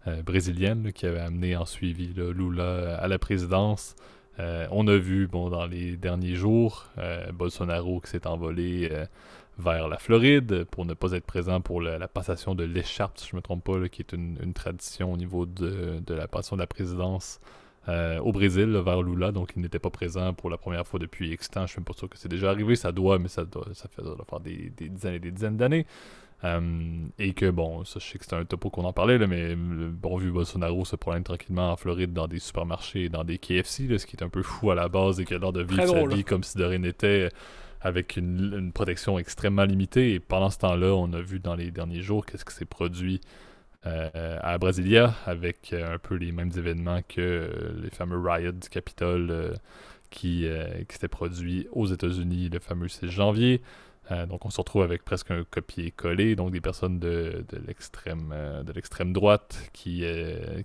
[0.07, 3.97] euh, brésiliennes qui avaient amené en suivi Lula à la présidence.
[4.39, 6.87] Euh, on a vu, bon, dans les derniers jours,
[7.33, 8.91] Bolsonaro qui s'est envolé
[9.59, 13.35] vers la Floride pour ne pas être présent pour la, passation de l'écharpe, si je
[13.35, 16.67] ne me trompe pas, qui est une, tradition au niveau de, la passation de la
[16.67, 17.41] présidence
[17.89, 21.31] euh, au Brésil, vers Lula, donc il n'était pas présent pour la première fois depuis
[21.31, 21.67] X temps.
[21.67, 24.03] Je suis même pas sûr que c'est déjà arrivé, ça doit, mais ça, doit, fait
[24.03, 25.87] faire des, dizaines et des dizaines d'années.
[26.45, 26.61] Euh,
[27.19, 29.57] et que, bon, ça, je sais que c'est un topo qu'on en parlait, là, mais
[29.57, 34.07] bon, vu Bolsonaro se promène tranquillement en Floride dans des supermarchés, dans des KFC, ce
[34.07, 36.07] qui est un peu fou à la base et qui a l'air de vivre sa
[36.07, 37.31] vie comme si de rien n'était,
[37.81, 40.13] avec une, une, protection extrêmement limitée.
[40.13, 43.21] Et pendant ce temps-là, on a vu dans les derniers jours qu'est-ce qui s'est produit
[43.87, 47.49] euh, à Brasilia avec euh, un peu les mêmes événements que euh,
[47.83, 49.55] les fameux riots du Capitole
[50.11, 50.47] qui,
[50.89, 53.63] qui s'étaient produits aux États-Unis le fameux 6 janvier.
[54.29, 59.13] donc on se retrouve avec presque un copier-coller, donc des personnes de, l'extrême de l'extrême
[59.13, 60.05] droite qui,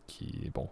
[0.08, 0.70] qui bon,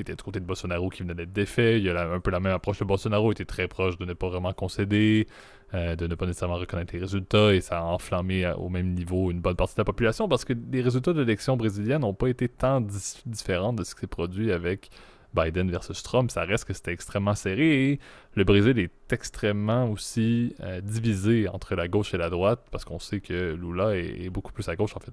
[0.00, 1.78] était du côté de Bolsonaro qui venait d'être défait.
[1.78, 2.78] Il y a un peu la même approche.
[2.78, 5.26] de Bolsonaro était très proche de ne pas vraiment concéder,
[5.74, 9.30] euh, de ne pas nécessairement reconnaître les résultats, et ça a enflammé au même niveau
[9.30, 12.28] une bonne partie de la population parce que les résultats de l'élection brésilienne n'ont pas
[12.28, 12.80] été tant
[13.26, 14.90] différents de ce qui s'est produit avec
[15.36, 18.00] Biden versus Trump, ça reste que c'était extrêmement serré et
[18.34, 22.98] le Brésil est extrêmement aussi euh, divisé entre la gauche et la droite parce qu'on
[22.98, 25.12] sait que Lula est, beaucoup plus à gauche en fait.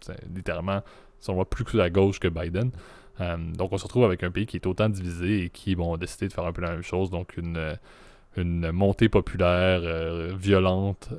[0.00, 0.82] C'est littéralement,
[1.28, 2.70] on voit plus à gauche que Biden.
[3.20, 5.94] Euh, donc on se retrouve avec un pays qui est autant divisé et qui bon,
[5.94, 7.10] a décidé de faire un peu la même chose.
[7.10, 7.78] Donc une,
[8.36, 11.10] une montée populaire euh, violente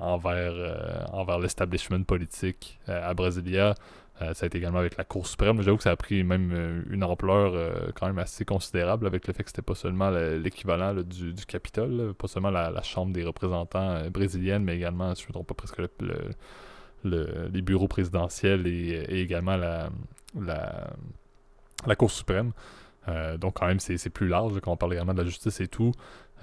[0.00, 3.74] envers, envers l'establishment politique à Brasilia.
[4.22, 5.62] Euh, ça a été également avec la Cour suprême.
[5.62, 9.26] J'avoue que ça a pris même euh, une ampleur euh, quand même assez considérable avec
[9.26, 14.08] le fait que c'était pas seulement l'équivalent du, Capitole, pas seulement la, Chambre des représentants
[14.10, 15.80] brésilienne, mais également, je ne me trompe pas, presque
[17.04, 19.90] les bureaux présidentiels et, également la,
[21.86, 22.52] la, Cour suprême.
[23.38, 25.92] donc quand même, c'est plus large quand on parle également de la justice et tout.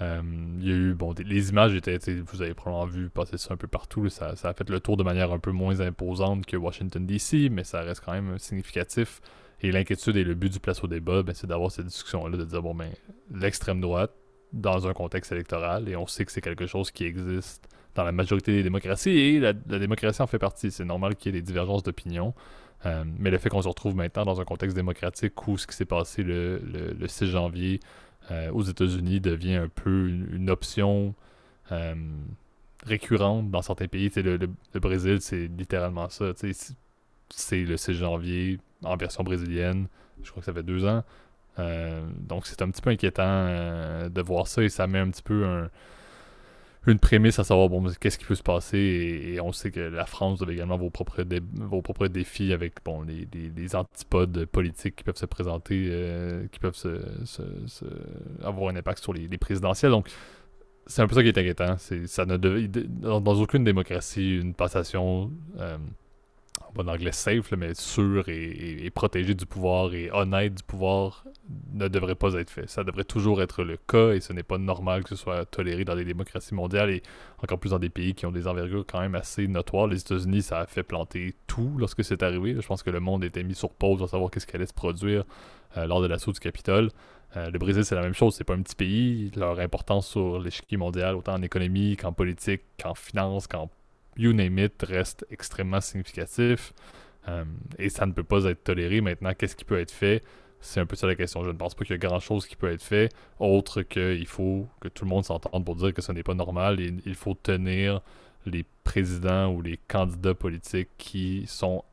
[0.00, 0.22] Euh,
[0.60, 3.56] il y a eu, bon, les images étaient, vous avez probablement vu passer ça un
[3.56, 4.08] peu partout.
[4.08, 7.64] ça, a fait le tour de manière un peu moins imposante que Washington DC, mais
[7.64, 9.20] ça reste quand même significatif.
[9.60, 12.44] Et l'inquiétude et le but du place au débat, ben, c'est d'avoir cette discussion-là, de
[12.44, 12.90] dire, bon, ben,
[13.34, 14.12] l'extrême droite,
[14.52, 18.12] dans un contexte électoral, et on sait que c'est quelque chose qui existe dans la
[18.12, 20.70] majorité des démocraties, et la, démocratie en fait partie.
[20.70, 22.34] C'est normal qu'il y ait des divergences d'opinion.
[22.86, 25.74] Euh, mais le fait qu'on se retrouve maintenant dans un contexte démocratique où ce qui
[25.74, 26.62] s'est passé le,
[26.96, 27.80] le 6 janvier
[28.30, 31.14] euh, aux États-Unis devient un peu une, option
[31.72, 31.94] euh,
[32.84, 34.10] récurrente dans certains pays.
[34.16, 36.32] Le, le, Brésil, c'est littéralement ça.
[36.36, 39.86] C'est le 6 janvier en version brésilienne.
[40.22, 41.04] Je crois que ça fait deux ans.
[41.58, 43.46] Euh, donc c'est un petit peu inquiétant
[44.08, 45.70] de voir ça et ça met un petit peu un,
[46.86, 48.78] une prémisse à savoir bon qu'est-ce qui peut se passer?
[48.78, 53.02] Et, on sait que la France a également vos propres vos propres défis avec bon
[53.02, 56.76] les, les, antipodes politiques qui peuvent se présenter euh, qui peuvent
[58.42, 59.90] avoir un impact sur les, présidentielles.
[59.90, 60.08] Donc
[60.86, 61.76] c'est un peu ça qui est inquiétant.
[61.78, 65.76] C'est ça ne dans, aucune démocratie une passation euh,
[66.78, 71.24] en bon anglais safe, mais sûr et, protégé du pouvoir et honnête du pouvoir
[71.72, 72.68] ne devrait pas être fait.
[72.68, 75.84] Ça devrait toujours être le cas et ce n'est pas normal que ce soit toléré
[75.84, 77.02] dans les démocraties mondiales et
[77.42, 79.86] encore plus dans des pays qui ont des envergures quand même assez notoires.
[79.86, 82.56] Les États-Unis, ça a fait planter tout lorsque c'est arrivé.
[82.60, 84.74] Je pense que le monde était mis sur pause à savoir qu'est-ce qui allait se
[84.74, 85.24] produire
[85.76, 86.90] euh, lors de l'assaut du Capitole.
[87.36, 88.34] Euh, le Brésil, c'est la même chose.
[88.34, 89.30] C'est pas un petit pays.
[89.36, 93.68] Leur importance sur l'échiquier mondial, autant en économie qu'en politique, qu'en finance, qu'en
[94.18, 96.72] you name it, reste extrêmement significatif.
[97.28, 97.44] Euh,
[97.78, 99.00] et ça ne peut pas être toléré.
[99.00, 100.22] Maintenant, qu'est-ce qui peut être fait?
[100.60, 101.44] C'est un peu ça la question.
[101.44, 104.66] Je ne pense pas qu'il y a grand-chose qui peut être fait, autre qu'il faut
[104.80, 107.34] que tout le monde s'entende pour dire que ce n'est pas normal et il faut
[107.34, 108.00] tenir
[108.44, 111.84] les présidents ou les candidats politiques qui sont.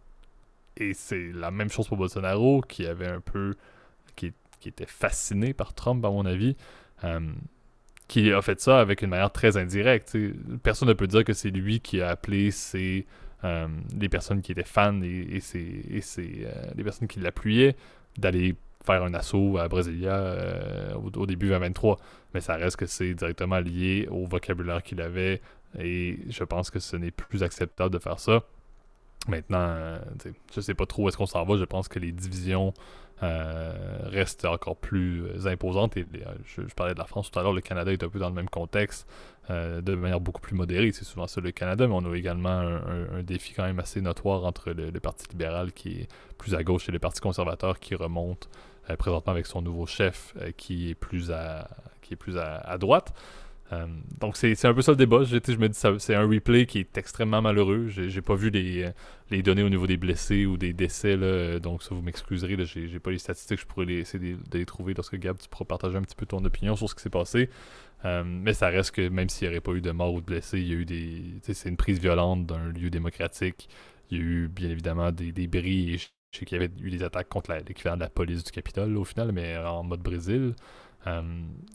[0.77, 3.55] Et c'est la même chose pour Bolsonaro, qui avait un peu.
[4.15, 4.33] qui,
[4.65, 6.55] était fasciné par Trump, à mon avis.
[7.03, 7.19] Euh,
[8.07, 10.17] qui a fait ça avec une manière très indirecte.
[10.63, 13.05] Personne ne peut dire que c'est lui qui a appelé ses,
[13.43, 13.67] euh,
[13.99, 17.75] les personnes qui étaient fans et, et, euh, les personnes qui l'appuyaient
[18.17, 21.99] d'aller faire un assaut à Brasilia euh, au, début 2023.
[22.33, 25.41] Mais ça reste que c'est directement lié au vocabulaire qu'il avait
[25.79, 28.43] et je pense que ce n'est plus acceptable de faire ça.
[29.27, 29.97] Maintenant,
[30.53, 31.57] je sais pas trop où est-ce qu'on s'en va.
[31.57, 32.73] Je pense que les divisions
[33.23, 33.71] euh,
[34.03, 35.95] reste encore plus euh, imposante.
[35.95, 38.19] Et euh, je, parlais de la France tout à l'heure, le Canada est un peu
[38.19, 39.07] dans le même contexte,
[39.49, 40.91] de manière beaucoup plus modérée.
[40.91, 44.43] C'est souvent ça le Canada, mais on a également un, défi quand même assez notoire
[44.43, 46.07] entre le, Parti libéral qui est
[46.39, 48.49] plus à gauche et le Parti conservateur qui remonte
[48.97, 51.31] présentement avec son nouveau chef qui est plus
[52.01, 53.13] qui est plus à droite.
[53.73, 53.87] Euh,
[54.19, 55.23] donc c'est un peu ça le débat.
[55.23, 57.87] Je, me dis c'est un replay qui est extrêmement malheureux.
[57.87, 58.93] J'ai pas vu les,
[59.41, 62.57] données au niveau des blessés ou des décès, là, donc ça vous m'excuserez.
[62.65, 65.65] J'ai pas les statistiques, je pourrais les, essayer de, les trouver lorsque Gab, tu pourras
[65.65, 67.49] partager un petit peu ton opinion sur ce qui s'est passé.
[68.03, 70.25] Euh, mais ça reste que même s'il n'y aurait pas eu de mort ou de
[70.25, 71.23] blessés, il y a eu des.
[71.41, 73.67] C'est une prise violente d'un lieu démocratique.
[74.11, 75.97] Il y a eu bien évidemment des, des bris.
[76.31, 78.95] Je sais qu'il y avait eu des attaques contre l'équivalent de la police du Capitole
[78.97, 80.53] au final, mais en mode Brésil.
[81.07, 81.21] Euh,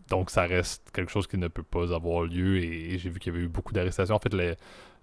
[0.09, 3.33] donc ça reste quelque chose qui ne peut pas avoir lieu et, j'ai vu qu'il
[3.33, 4.17] y avait eu beaucoup d'arrestations.
[4.17, 4.35] En fait,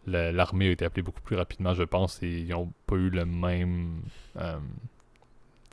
[0.05, 3.25] l'armée a été appelée beaucoup plus rapidement, je pense, et ils n'ont pas eu le
[3.25, 4.01] même
[4.37, 4.57] euh,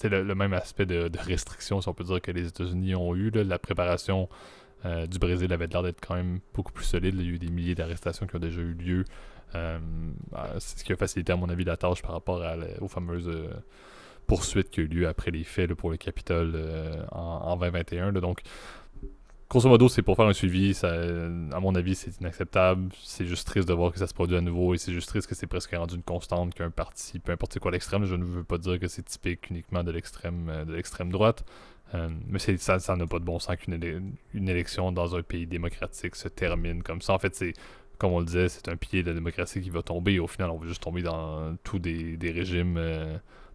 [0.03, 3.31] le, même aspect de, restriction, si on peut dire, que les États-Unis ont eu.
[3.31, 4.29] La préparation
[4.85, 7.15] euh, du Brésil avait l'air d'être quand même beaucoup plus solide.
[7.19, 9.05] Il y a eu des milliers d'arrestations qui ont déjà eu lieu.
[10.59, 12.43] c'est ce qui a facilité, à mon avis, la tâche par rapport
[12.81, 13.31] aux fameuses
[14.27, 18.13] poursuite qui a eu lieu après les faits pour le Capitole euh, en, 2021.
[18.13, 18.43] donc,
[19.49, 20.79] grosso modo, c'est pour faire un suivi.
[20.83, 22.89] À mon avis, c'est inacceptable.
[23.03, 25.29] C'est juste triste de voir que ça se produit à nouveau et c'est juste triste
[25.29, 28.25] que c'est presque rendu une constante qu'un parti, peu importe c'est quoi l'extrême, je ne
[28.25, 31.45] veux pas dire que c'est typique uniquement de l'extrême euh, droite.
[31.95, 35.47] Euh, mais ça, ça n'a pas de bon sens qu'une une élection dans un pays
[35.47, 37.13] démocratique se termine comme ça.
[37.13, 37.53] En fait, c'est
[37.99, 40.19] comme on le disait, c'est un pilier de la démocratie qui va tomber.
[40.19, 42.77] au final, on va juste tomber dans tous des, régimes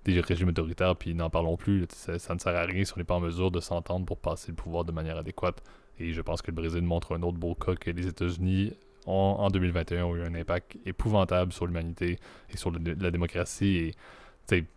[0.06, 1.86] des régimes autoritaires, puis n'en parlons plus.
[1.90, 4.52] Ça, ne sert à rien si on n'est pas en mesure de s'entendre pour passer
[4.52, 5.62] le pouvoir de manière adéquate.
[6.00, 8.74] Et je pense que le Brésil montre un autre beau cas que les États-Unis
[9.06, 12.20] en 2021 ont eu un impact épouvantable sur l'humanité
[12.54, 13.78] et sur la démocratie.
[13.78, 13.96] Et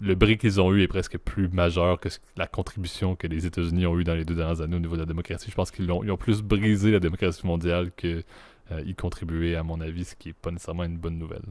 [0.01, 3.87] le bris qu'ils ont eu est presque plus majeur que la contribution que les États-Unis
[3.87, 5.51] ont eu dans les deux dernières années au niveau de la démocratie.
[5.51, 8.25] Je pense qu'ils ont, ont, plus brisé la démocratie mondiale qu'ils
[8.71, 11.45] euh, contribuaient, à mon avis, ce qui n'est pas nécessairement une bonne nouvelle.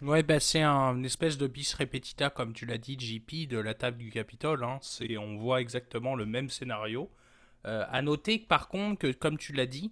[0.00, 3.58] Ouais, bah c'est un, une espèce de bis repetita, comme tu l'as dit, JP, de
[3.58, 4.62] la table du Capitole.
[4.62, 4.78] Hein.
[5.18, 7.10] On voit exactement le même scénario.
[7.66, 9.90] Euh, à noter par contre que, comme tu l'as dit,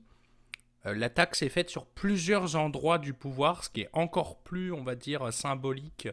[0.86, 4.84] euh, l'attaque s'est faite sur plusieurs endroits du pouvoir, ce qui est encore plus, on
[4.84, 6.08] va dire, symbolique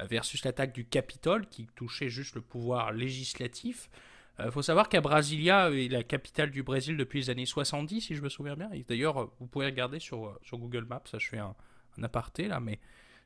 [0.00, 3.90] euh, versus l'attaque du Capitole, qui touchait juste le pouvoir législatif.
[4.38, 8.20] Il faut savoir qu'à Brasilia la capitale du Brésil depuis les années 70, si je
[8.20, 8.68] me souviens bien.
[8.86, 11.54] D'ailleurs, vous pouvez regarder sur, sur Google Maps, ça je fais un
[12.02, 12.78] aparté là, mais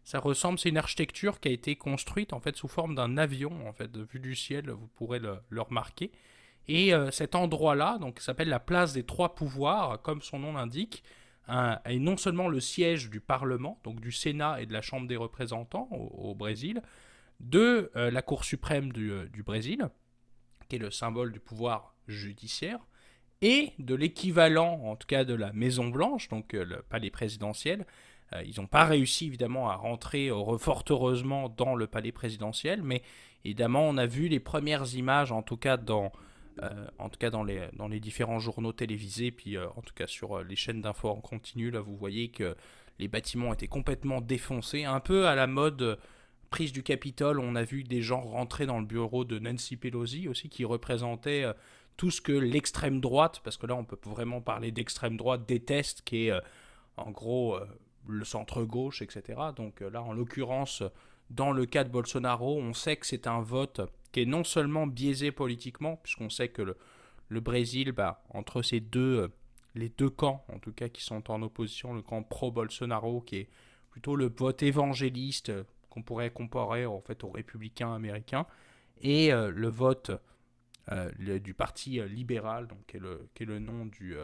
[0.05, 3.69] ça ressemble, c'est une architecture qui a été construite en fait sous forme d'un avion,
[3.69, 6.11] en fait, vue du ciel, vous pourrez le, remarquer.
[6.69, 11.03] Et euh, cet endroit-là, donc, s'appelle la place des trois pouvoirs, comme son nom l'indique,
[11.85, 15.17] est non seulement le siège du Parlement, donc du Sénat et de la Chambre des
[15.17, 16.81] représentants au, Brésil,
[17.41, 19.89] de euh, la Cour suprême du, euh, du, Brésil,
[20.69, 22.79] qui est le symbole du pouvoir judiciaire,
[23.43, 27.87] et de l'équivalent, en tout cas, de la Maison Blanche, donc le palais présidentiel,
[28.45, 33.03] ils n'ont pas réussi évidemment à rentrer euh, fort heureusement dans le palais présidentiel, mais
[33.45, 36.13] évidemment on a vu les premières images, en tout cas dans,
[36.63, 40.07] euh, en tout cas dans les, dans les différents journaux télévisés, puis en tout cas
[40.07, 42.57] sur les chaînes d'infos en continu, là vous voyez que
[42.99, 45.99] les bâtiments étaient complètement défoncés, un peu à la mode
[46.51, 50.29] prise du Capitole, on a vu des gens rentrer dans le bureau de Nancy Pelosi
[50.29, 51.47] aussi, qui représentait
[51.97, 56.03] tout ce que l'extrême droite, parce que là on peut vraiment parler d'extrême droite, déteste,
[56.03, 56.33] qui est
[56.97, 57.59] en gros
[58.07, 59.41] le centre-gauche, etc.
[59.55, 60.83] Donc euh, là, en l'occurrence,
[61.31, 63.81] dans le cas de Bolsonaro, on sait que c'est un vote
[64.13, 69.19] qui est non seulement biaisé politiquement, puisqu'on sait que le, Brésil, bah, entre ces deux,
[69.21, 69.29] euh,
[69.75, 73.49] les deux camps, en tout cas, qui sont en opposition, le camp pro-Bolsonaro, qui est
[73.91, 78.47] plutôt le vote évangéliste, euh, qu'on pourrait comparer en fait aux républicains américains,
[79.03, 80.13] et le vote
[81.19, 84.15] du parti libéral, donc qui est le, qui est le nom du,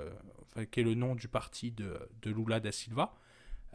[0.70, 3.16] qui est le nom du parti de, de Lula da Silva.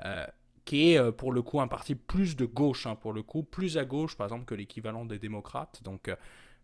[0.05, 0.25] Euh,
[0.63, 3.41] qui est euh, pour le coup un parti plus de gauche, hein, pour le coup,
[3.41, 5.81] plus à gauche par exemple que l'équivalent des démocrates.
[5.83, 6.09] Donc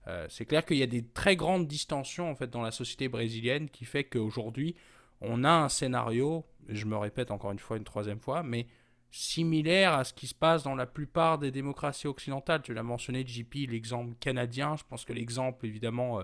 [0.08, 3.10] euh, c'est clair qu'il y a des très grandes distensions en fait dans la société
[3.10, 4.76] brésilienne qui fait qu'aujourd'hui
[5.20, 8.68] on a un scénario, je me répète encore une fois une troisième fois, mais
[9.10, 12.62] similaire à ce qui se passe dans la plupart des démocraties occidentales.
[12.62, 14.76] Tu l'as mentionné, JP, l'exemple canadien.
[14.76, 16.22] Je pense que l'exemple, évidemment,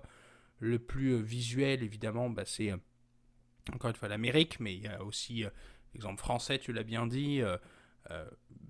[0.59, 2.71] le plus visuel, évidemment, bah, c'est
[3.73, 5.43] encore une fois l'Amérique, mais il y a aussi
[5.95, 7.41] Exemple français, tu l'as bien dit.
[7.41, 7.57] Euh,
[8.11, 8.25] euh,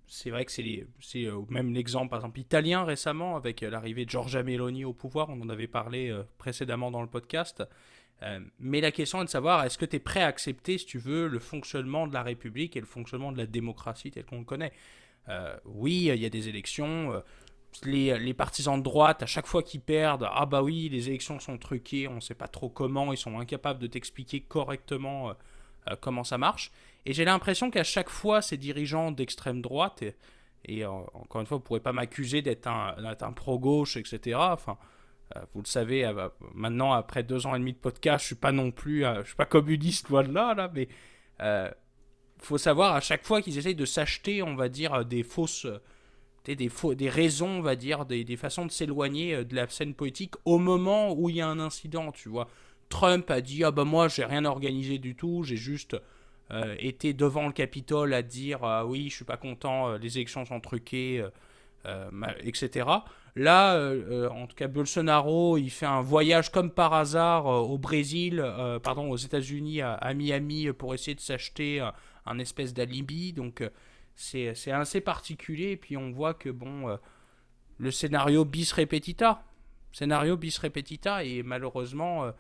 [0.08, 4.44] c'est vrai que c'est euh, même l'exemple, par exemple, italien récemment, avec l'arrivée de Giorgia
[4.44, 5.30] Meloni au pouvoir.
[5.30, 7.64] On en avait parlé précédemment dans le podcast.
[8.60, 10.98] mais la question est de savoir, est-ce que tu es prêt à accepter, si tu
[10.98, 14.46] veux, le fonctionnement de la République et le fonctionnement de la démocratie tel qu'on le
[14.46, 14.74] connaît?
[15.66, 17.24] Oui, il y a des élections.
[17.86, 21.40] Les, les, partisans de droite, à chaque fois qu'ils perdent, ah bah oui, les élections
[21.40, 25.34] sont truquées, on ne sait pas trop comment, ils sont incapables de t'expliquer correctement
[26.00, 26.72] comment ça marche.
[27.06, 30.04] Et j'ai l'impression qu'à chaque fois, ces dirigeants d'extrême droite,
[30.66, 34.38] et, euh, encore une fois, vous ne pourrez pas m'accuser d'être un, pro-gauche, etc.
[34.40, 34.78] Enfin,
[35.36, 38.36] euh, vous le savez, euh, maintenant, après deux ans et demi de podcast, je suis
[38.36, 40.88] pas non plus, je suis pas communiste, loin de là, là, mais
[41.40, 45.68] il faut savoir à chaque fois qu'ils essayent de s'acheter, on va dire, des fausses,
[46.46, 49.94] des, faux, des raisons, on va dire, des, des façons de s'éloigner de la scène
[49.94, 52.48] politique au moment où il y a un incident, tu vois.
[52.94, 56.00] Trump a dit, ah ben moi, j'ai rien organisé du tout, j'ai juste euh,
[56.80, 60.46] était devant le Capitole à dire euh, oui, je suis pas content, euh, les élections
[60.46, 61.26] sont truquées,
[62.44, 62.88] etc.
[63.36, 63.78] Là,
[64.32, 68.42] en tout cas, Bolsonaro, il fait un voyage comme par hasard au Brésil,
[68.84, 71.86] pardon, aux États-Unis, à, Miami, pour essayer de s'acheter
[72.26, 73.34] un, espèce d'alibi.
[73.34, 73.70] Donc,
[74.16, 75.72] c'est assez particulier.
[75.72, 76.98] Et puis, on voit que, bon,
[77.80, 79.44] le scénario bis repetita.
[79.92, 81.26] Scénario bis repetita.
[81.26, 82.32] Et malheureusement,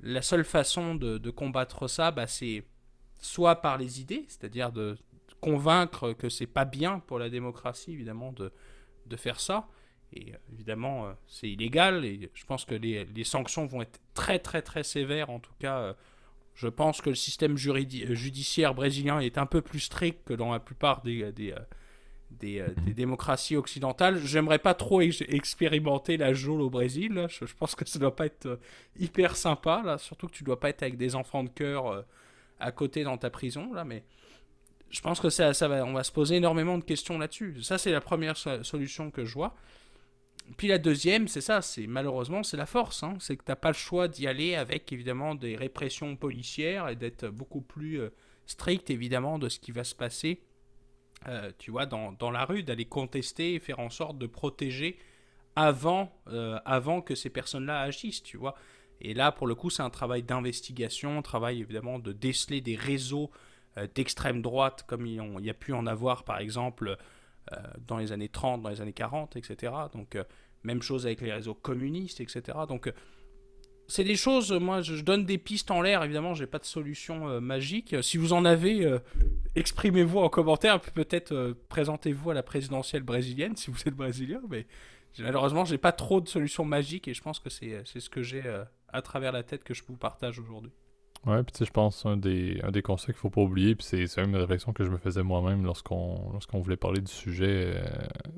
[0.00, 2.62] la seule façon de, de combattre ça, bah, c'est
[3.18, 4.96] soit par les idées, c'est-à-dire de
[5.40, 8.52] convaincre que c'est pas bien pour la démocratie, évidemment, de,
[9.06, 9.68] de faire ça.
[10.12, 14.00] Et euh, évidemment, euh, c'est illégal et je pense que les, les, sanctions vont être
[14.14, 15.30] très très très sévères.
[15.30, 15.94] En tout cas, euh,
[16.54, 20.60] je pense que le système judiciaire brésilien est un peu plus strict que dans la
[20.60, 21.54] plupart des, des,
[22.30, 22.92] des, mhm.
[22.94, 24.18] démocraties occidentales.
[24.18, 27.26] J'aimerais pas trop expérimenter la geôle au Brésil.
[27.28, 28.58] Je, je, pense que ça doit pas être
[28.98, 29.98] hyper sympa, là.
[29.98, 32.04] surtout que tu dois pas être avec des enfants de cœur
[32.58, 34.04] à côté dans ta prison, là, mais
[34.90, 37.62] je pense que ça, ça va, on va se poser énormément de questions là-dessus.
[37.62, 39.54] Ça, c'est la première solution que je vois.
[40.56, 43.16] puis la deuxième, c'est ça, c'est malheureusement c'est la force, hein.
[43.18, 46.96] c'est que tu n'as pas le choix d'y aller avec évidemment des répressions policières et
[46.96, 48.10] d'être beaucoup plus euh,
[48.46, 50.40] strict évidemment de ce qui va se passer,
[51.28, 54.98] euh, tu vois, dans, dans la rue, d'aller contester et faire en sorte de protéger
[55.56, 58.54] avant, euh, avant que ces personnes-là agissent, tu vois.
[59.00, 62.76] Et là, pour le coup, c'est un travail d'investigation, un travail évidemment de déceler des
[62.76, 63.30] réseaux
[63.94, 66.96] d'extrême droite comme il, y a pu en avoir par exemple
[67.52, 69.72] euh, dans les années 30, dans les années 40, etc.
[69.92, 70.24] Donc, euh,
[70.64, 72.42] même chose avec les réseaux communistes, etc.
[72.68, 72.92] Donc, euh,
[73.86, 77.40] c'est des choses, moi je donne des pistes en l'air, évidemment, j'ai pas de solution
[77.40, 77.94] magique.
[78.02, 78.98] Si vous en avez,
[79.54, 84.66] exprimez-vous en commentaire, peut-être présentez-vous à la présidentielle brésilienne si vous êtes brésilien, mais
[85.20, 88.42] malheureusement, j'ai pas trop de solutions magiques et je pense que c'est ce que j'ai
[88.96, 90.72] à travers la tête que je vous partage aujourd'hui.
[91.26, 93.74] Ouais, puis tu sais, je pense un des, un des conseils qu'il faut pas oublier,
[93.74, 97.74] puis c'est, une réflexion que je me faisais moi-même lorsqu'on, lorsqu'on voulait parler du sujet,
[97.76, 97.84] euh,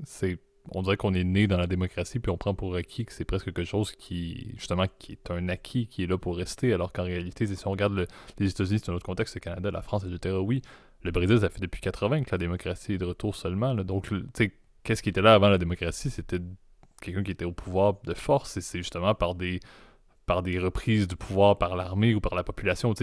[0.04, 0.38] c'est
[0.70, 3.24] on dirait qu'on est né dans la démocratie puis on prend pour acquis que c'est
[3.24, 6.92] presque quelque chose qui justement qui est un acquis qui est là pour rester alors
[6.92, 8.06] qu'en réalité si on regarde
[8.38, 10.60] les États-Unis c'est un autre contexte le Canada la France etc oui
[11.04, 14.26] le Brésil ça fait depuis 80 que la démocratie est de retour seulement donc tu
[14.34, 14.52] sais
[14.88, 16.08] qu'est-ce qui était là avant la démocratie?
[16.08, 16.40] C'était
[17.02, 19.60] quelqu'un qui était au pouvoir de force et c'est justement par des
[20.28, 22.94] par des reprises du pouvoir par l'armée ou par la population.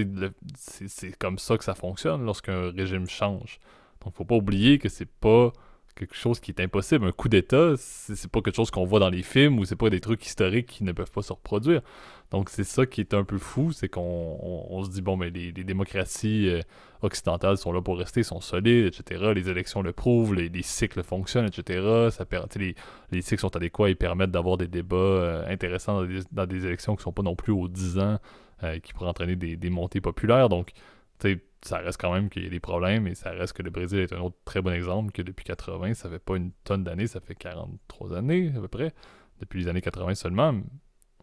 [0.55, 3.59] C'est comme ça que ça fonctionne lorsqu'un régime change.
[4.01, 5.51] Donc faut pas oublier que c'est pas
[5.95, 7.07] quelque chose qui est impossible.
[7.07, 9.89] Un coup d'État, c'est pas quelque chose qu'on voit dans les films ou c'est pas
[9.89, 11.81] des trucs historiques qui ne peuvent pas se reproduire.
[12.29, 15.51] Donc c'est ça qui est un peu fou, c'est qu'on se dit, bon, mais les,
[15.51, 16.61] démocraties euh,
[17.05, 19.31] occidentales sont là pour rester, sont solides, etc.
[19.33, 22.09] Les élections le prouvent, les, cycles fonctionnent, etc.
[22.55, 22.75] Les,
[23.11, 27.03] les cycles sont adéquats et permettent d'avoir des débats euh, intéressants dans des, élections qui
[27.03, 28.19] sont pas non plus aux 10 ans,
[28.63, 30.49] euh, qui pourraient entraîner des, montées populaires.
[30.49, 30.71] Donc,
[31.61, 33.99] ça reste quand même qu'il y a des problèmes et ça reste que le Brésil
[33.99, 37.07] est un autre très bon exemple que depuis 80, ça fait pas une tonne d'années,
[37.07, 38.93] ça fait 43 années à peu près,
[39.39, 40.53] depuis les années 80 seulement.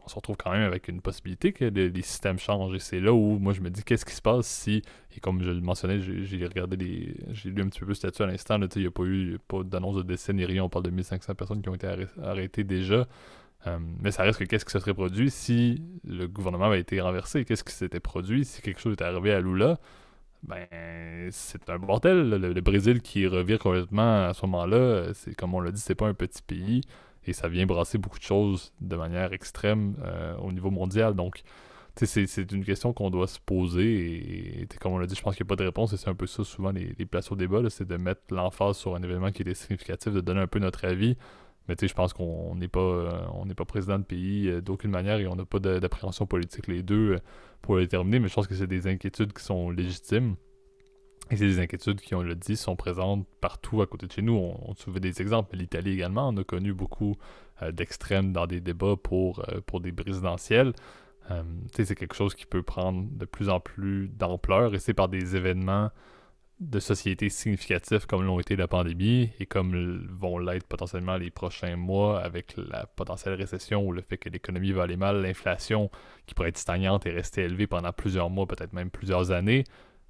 [0.05, 3.13] On se retrouve quand même avec une possibilité que les, systèmes changent et c'est là
[3.13, 4.83] où moi je me dis qu'est-ce qui se passe si,
[5.17, 7.15] et comme je le mentionnais, j'ai regardé les.
[7.33, 9.63] J'ai lu un petit peu le statut à l'instant, il n'y a pas eu pas
[9.63, 11.89] d'annonce de décès ni rien, on parle de 1500 personnes qui ont été
[12.23, 13.07] arrêtées déjà.
[13.69, 17.01] Euh, mais ça reste que qu'est-ce qui se serait produit si le gouvernement avait été
[17.01, 17.45] renversé?
[17.45, 19.79] Qu'est-ce qui s'était produit si quelque chose était arrivé à Lula?
[20.43, 20.67] ben
[21.31, 22.31] c'est un bordel.
[22.31, 26.09] Le, Brésil qui revient complètement à ce moment-là, c'est comme on l'a dit, c'est pas
[26.09, 26.83] un petit pays
[27.27, 31.15] et ça vient brasser beaucoup de choses de manière extrême euh, au niveau mondial.
[31.15, 31.43] Donc,
[31.95, 35.45] c'est une question qu'on doit se poser et, comme on l'a dit, je pense qu'il
[35.45, 37.59] n'y a pas de réponse et c'est un peu ça souvent les, places au débat,
[37.69, 40.85] c'est de mettre l'emphase sur un événement qui est significatif, de donner un peu notre
[40.87, 41.17] avis.
[41.69, 45.29] Mais je pense qu'on n'est pas, euh, pas président de pays euh, d'aucune manière et
[45.29, 47.19] on n'a pas d'appréhension politique les deux
[47.61, 50.35] pour le déterminer, mais je pense que c'est des inquiétudes qui sont légitimes.
[51.31, 54.23] Et c'est des inquiétudes qui, on le dit, sont présentes partout à côté de chez
[54.23, 54.35] nous.
[54.35, 55.57] On, on des exemples.
[55.57, 57.17] L'Italie également, on a connu beaucoup
[57.63, 60.73] euh, d'extrêmes dans des débats pour, euh, pour des présidentielles.
[61.31, 61.43] Euh,
[61.73, 65.37] c'est quelque chose qui peut prendre de plus en plus d'ampleur et c'est par des
[65.37, 65.91] événements
[66.61, 71.77] de société significatifs comme l'ont été la pandémie et comme vont l'être potentiellement les prochains
[71.77, 75.91] mois avec la potentielle récession ou le fait que l'économie va aller mal, l'inflation
[76.27, 79.65] qui pourrait être stagnante et rester élevée pendant plusieurs mois, peut-être même plusieurs années,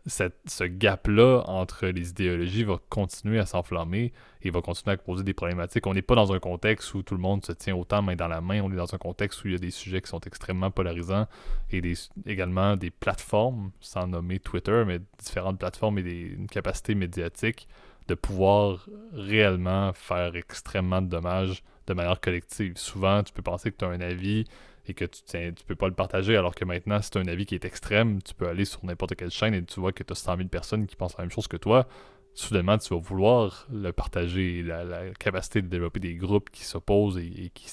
[0.07, 5.35] ce gap-là entre les idéologies va continuer à s'enflammer et va continuer à poser des
[5.35, 5.87] problématiques.
[5.87, 8.29] On n'est pas dans un contexte où tout le monde se tient autant main dans
[8.29, 10.21] la main, on est dans un contexte où il y a des sujets qui sont
[10.21, 11.27] extrêmement polarisants
[11.71, 11.81] et
[12.27, 17.69] également des plateformes, sans nommer Twitter, mais différentes plateformes et des, une capacité médiatique
[18.09, 22.77] de pouvoir réellement faire extrêmement de dommages de manière collective.
[22.77, 24.45] Souvent, tu peux penser que tu as un avis
[24.87, 27.55] et que tu ne peux pas le partager, alors que maintenant, c'est un avis qui
[27.55, 30.17] est extrême, tu peux aller sur n'importe quelle chaîne et tu vois que tu as
[30.17, 31.87] 100 000 personnes qui pensent la même chose que toi.
[32.35, 34.63] Soudainement, tu vas vouloir le partager.
[34.63, 37.69] La, capacité de développer des groupes qui s'opposent et, qui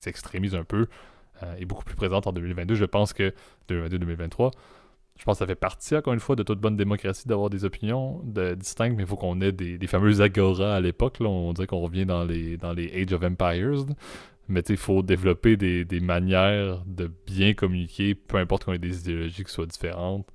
[0.00, 0.86] s'extrémisent un peu
[1.42, 2.74] euh, est beaucoup plus présente en 2022.
[2.74, 3.34] Je pense que
[3.68, 4.52] 2022-2023,
[5.18, 7.64] je pense que ça fait partie, encore une fois, de toute bonne démocratie d'avoir des
[7.64, 11.16] opinions de, distinctes, mais il faut qu'on ait des, fameuses agora à l'époque.
[11.20, 13.86] On dirait qu'on revient dans les, dans les Age of Empires.
[14.48, 19.44] Mais il faut développer des, manières de bien communiquer, peu importe qu'on ait des idéologies
[19.44, 20.26] qui soient différentes.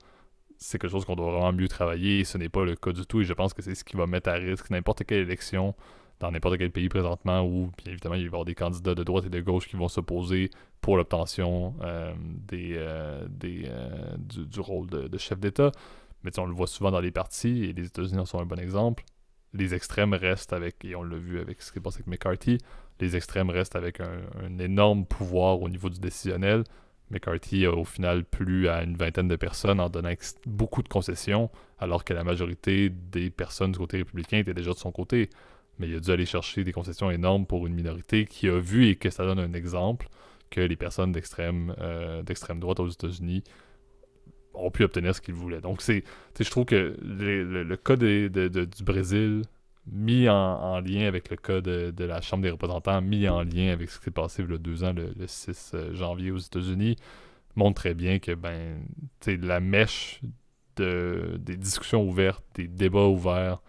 [0.58, 3.06] C'est quelque chose qu'on doit vraiment mieux travailler et ce n'est pas le cas du
[3.06, 3.22] tout.
[3.22, 5.76] Et je pense que c'est ce qui va mettre à risque n'importe quelle élection
[6.22, 9.04] dans n'importe quel pays présentement où, bien évidemment, il va y avoir des candidats de
[9.04, 12.14] droite et de gauche qui vont s'opposer pour l'obtention euh,
[12.48, 15.72] des, euh, des euh, du, rôle de, chef d'État.
[16.24, 18.60] Mais on le voit souvent dans les partis et les États-Unis en sont un bon
[18.60, 19.04] exemple.
[19.54, 22.58] Les extrêmes restent avec, et on l'a vu avec ce qui est passé avec McCarthy,
[23.00, 26.64] les extrêmes restent avec un, énorme pouvoir au niveau du décisionnel.
[27.10, 30.14] McCarthy a au final plu à une vingtaine de personnes en donnant
[30.46, 31.50] beaucoup de concessions,
[31.80, 35.30] alors que la majorité des personnes du côté républicain étaient déjà de son côté.
[35.80, 38.88] mais il a dû aller chercher des concessions énormes pour une minorité qui a vu
[38.88, 40.08] et que ça donne un exemple
[40.52, 43.44] que les personnes d'extrême euh, d'extrême droite aux États-Unis
[44.54, 45.62] ont pu obtenir ce qu'ils voulaient.
[45.62, 46.04] Donc, c'est,
[46.40, 49.44] je trouve que le, cas du Brésil,
[49.88, 53.90] mis en, lien avec le cas de, la Chambre des représentants, mis en lien avec
[53.90, 56.96] ce qui s'est passé il y a deux ans, le, 6 euh, janvier aux États-Unis,
[57.56, 58.84] montre très bien que ben,
[59.28, 60.22] la mèche
[60.78, 63.62] de, des discussions ouvertes, des débats ouverts,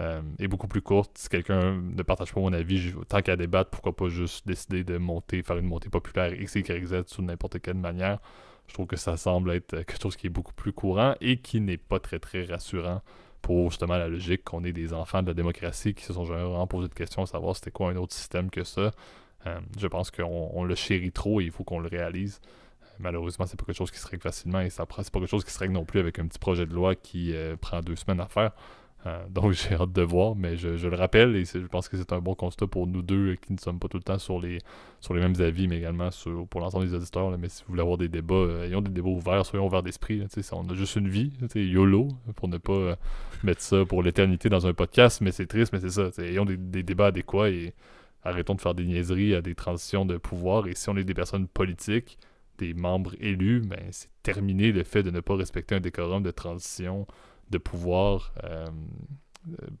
[0.00, 1.16] euh, est beaucoup plus courte.
[1.16, 4.98] Si quelqu'un ne partage pas mon avis, tant qu'à débattre, pourquoi pas juste décider de
[4.98, 8.18] monter, faire une montée populaire X, Y, Z sous n'importe quelle manière.
[8.66, 11.60] Je trouve que ça semble être quelque chose qui est beaucoup plus courant et qui
[11.60, 13.02] n'est pas très très rassurant
[13.42, 16.66] pour justement la logique qu'on est des enfants de la démocratie qui se sont jamais
[16.66, 18.90] posé de questions à savoir c'était quoi un autre système que ça.
[19.46, 22.40] Euh, je pense qu'on le chérit trop et il faut qu'on le réalise.
[22.98, 25.44] Malheureusement, c'est pas quelque chose qui se règle facilement et ça c'est pas quelque chose
[25.44, 27.96] qui se règle non plus avec un petit projet de loi qui euh, prend deux
[27.96, 28.52] semaines à faire.
[29.06, 32.12] Euh, donc j'ai hâte de voir, mais je, le rappelle et je pense que c'est
[32.12, 34.40] un bon constat pour nous deux euh, qui ne sommes pas tout le temps sur
[34.40, 34.58] les,
[35.00, 36.08] sur les mêmes avis, mais également
[36.50, 37.36] pour l'ensemble des auditeurs.
[37.38, 40.22] mais si vous voulez avoir des débats, euh, ayons des débats ouverts, soyons ouverts d'esprit.
[40.52, 42.96] On a juste une vie, YOLO, pour ne pas
[43.42, 46.10] mettre ça pour l'éternité dans un podcast, mais c'est triste, mais c'est ça.
[46.22, 47.74] Ayons des, des, débats adéquats et
[48.22, 50.66] arrêtons de faire des niaiseries à des transitions de pouvoir.
[50.66, 52.18] Et si on est des personnes politiques,
[52.58, 56.30] des membres élus, ben, c'est terminé le fait de ne pas respecter un décorum de
[56.30, 57.06] transition
[57.50, 58.66] de pouvoir euh,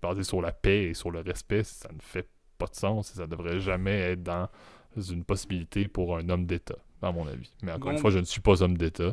[0.02, 3.14] basé sur la paix et sur le respect, ça ne fait pas de sens et
[3.16, 4.48] ça devrait jamais être dans
[4.96, 7.52] une possibilité pour un homme d'État, à mon avis.
[7.62, 9.12] Mais encore une fois, je ne suis pas homme d'État.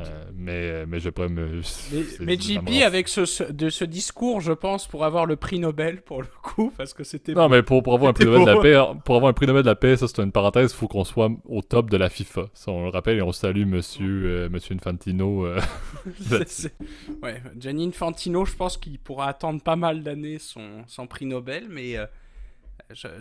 [0.00, 1.60] Euh, mais, mais je pourrais me.
[1.92, 6.02] Mais, mais JP, avec ce, de ce discours, je pense, pour avoir le prix Nobel,
[6.02, 7.32] pour le coup, parce que c'était.
[7.32, 9.46] Non, mais pour, pour avoir un prix Nobel de la paix, pour avoir un prix
[9.46, 11.96] Nobel de la paix, ça c'est une parenthèse, il faut qu'on soit au top de
[11.96, 12.42] la FIFA.
[12.54, 15.46] Ça, on le rappelle et on salue monsieur, euh, monsieur Infantino.
[15.46, 15.60] Euh,
[17.22, 21.66] ouais, Gianni Infantino, je pense qu'il pourra attendre pas mal d'années son, son prix Nobel,
[21.68, 21.96] mais.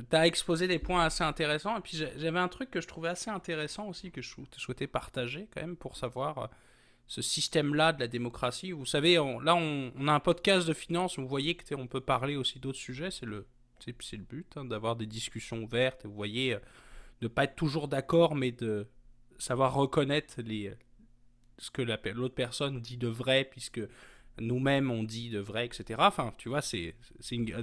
[0.10, 3.30] T'as exposé des points assez intéressants, et puis j'avais un truc que je trouvais assez
[3.30, 6.50] intéressant aussi, que je souhaitais partager quand même, pour savoir
[7.08, 8.72] ce système-là de la démocratie.
[8.72, 12.36] Vous savez, là, on, a un podcast de finance, vous voyez que on peut parler
[12.36, 13.47] aussi d'autres sujets, c'est le,
[13.88, 16.60] le but, hein, d'avoir des discussions ouvertes, vous voyez, euh,
[17.22, 18.88] de ne pas être toujours d'accord, mais de
[19.39, 20.74] savoir reconnaître les,
[21.58, 23.82] ce que l'autre personne dit de vrai, puisque
[24.39, 25.99] nous-mêmes on dit de vrai, etc.
[25.99, 26.95] Enfin, tu vois, c'est,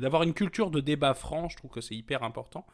[0.00, 2.66] d'avoir une culture de débat franc, je trouve que c'est hyper important.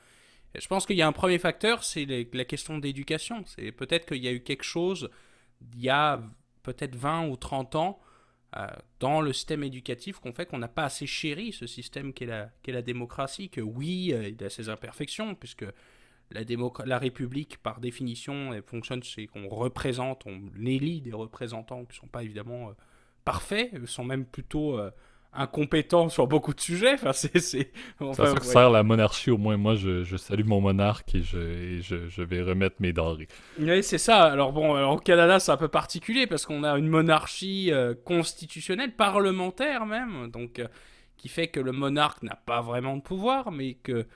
[0.54, 3.44] je pense qu'il y a un premier facteur, c'est la question d'éducation.
[3.46, 5.10] C'est peut-être qu'il y a eu quelque chose
[5.74, 6.22] il y a
[6.62, 8.00] peut-être 20 ou 30 ans
[8.56, 8.66] euh,
[8.98, 12.82] dans le système éducatif qu'on fait qu'on n'a pas assez chéri ce système qu'est la,
[12.82, 15.64] démocratie, que oui, euh, il a ses imperfections, puisque
[16.32, 16.40] la,
[16.84, 22.00] la République, par définition, elle fonctionne, c'est qu'on représente, on élit des représentants qui ne
[22.00, 22.72] sont pas évidemment euh,
[23.24, 24.80] parfaits, sont même plutôt
[25.32, 26.94] incompétent sur beaucoup de sujets.
[26.94, 31.22] Enfin, c'est, ça sert la monarchie, au moins moi je, je salue mon monarque et,
[31.22, 33.28] je, je, je, vais remettre mes denrées.
[33.58, 34.24] Oui, c'est ça.
[34.24, 37.94] Alors bon, alors, au Canada c'est un peu particulier parce qu'on a une monarchie euh,
[38.04, 40.66] constitutionnelle, parlementaire même, donc euh,
[41.16, 44.06] qui fait que le monarque n'a pas vraiment de pouvoir, mais que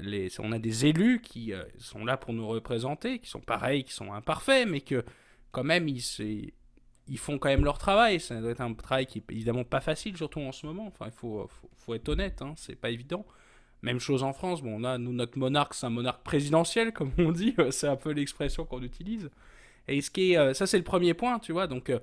[0.00, 3.84] les, on a des élus qui euh, sont là pour nous représenter, qui sont pareils,
[3.84, 5.04] qui sont imparfaits, mais que
[5.52, 6.02] quand même ils,
[7.08, 8.20] ils font quand même leur travail.
[8.20, 10.86] Ça doit être un travail qui est évidemment pas facile, surtout en ce moment.
[10.86, 13.26] Enfin, il faut, être honnête, hein, c'est pas évident.
[13.82, 14.62] Même chose en France.
[14.62, 17.54] Bon, on a, nous, notre monarque, c'est un monarque présidentiel, comme on dit.
[17.70, 19.30] c'est un peu l'expression qu'on utilise.
[19.88, 21.66] Et ce qui est, euh, ça, c'est le premier point, tu vois.
[21.66, 21.98] Donc, euh,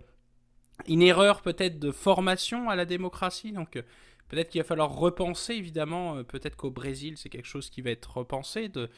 [0.88, 3.52] une erreur peut-être de formation à la démocratie.
[3.52, 3.82] Donc, euh,
[4.30, 6.24] peut-être qu'il va falloir repenser, évidemment.
[6.24, 8.70] peut-être qu'au Brésil, c'est quelque chose qui va être repensé.
[8.70, 8.90] De,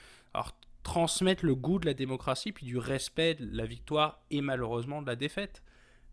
[0.83, 5.07] transmettre le goût de la démocratie, puis du respect de la victoire et malheureusement de
[5.07, 5.63] la défaite.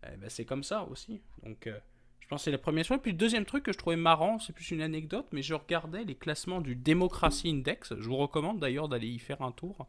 [0.03, 1.21] Eh ben, c'est comme ça aussi.
[1.43, 1.77] Donc, euh,
[2.19, 2.99] je pense que c'est la première chose.
[3.01, 6.03] Puis le deuxième truc que je trouvais marrant, c'est plus une anecdote, mais je regardais
[6.03, 7.93] les classements du Democracy Index.
[7.99, 9.87] Je vous recommande d'ailleurs d'aller y faire un tour.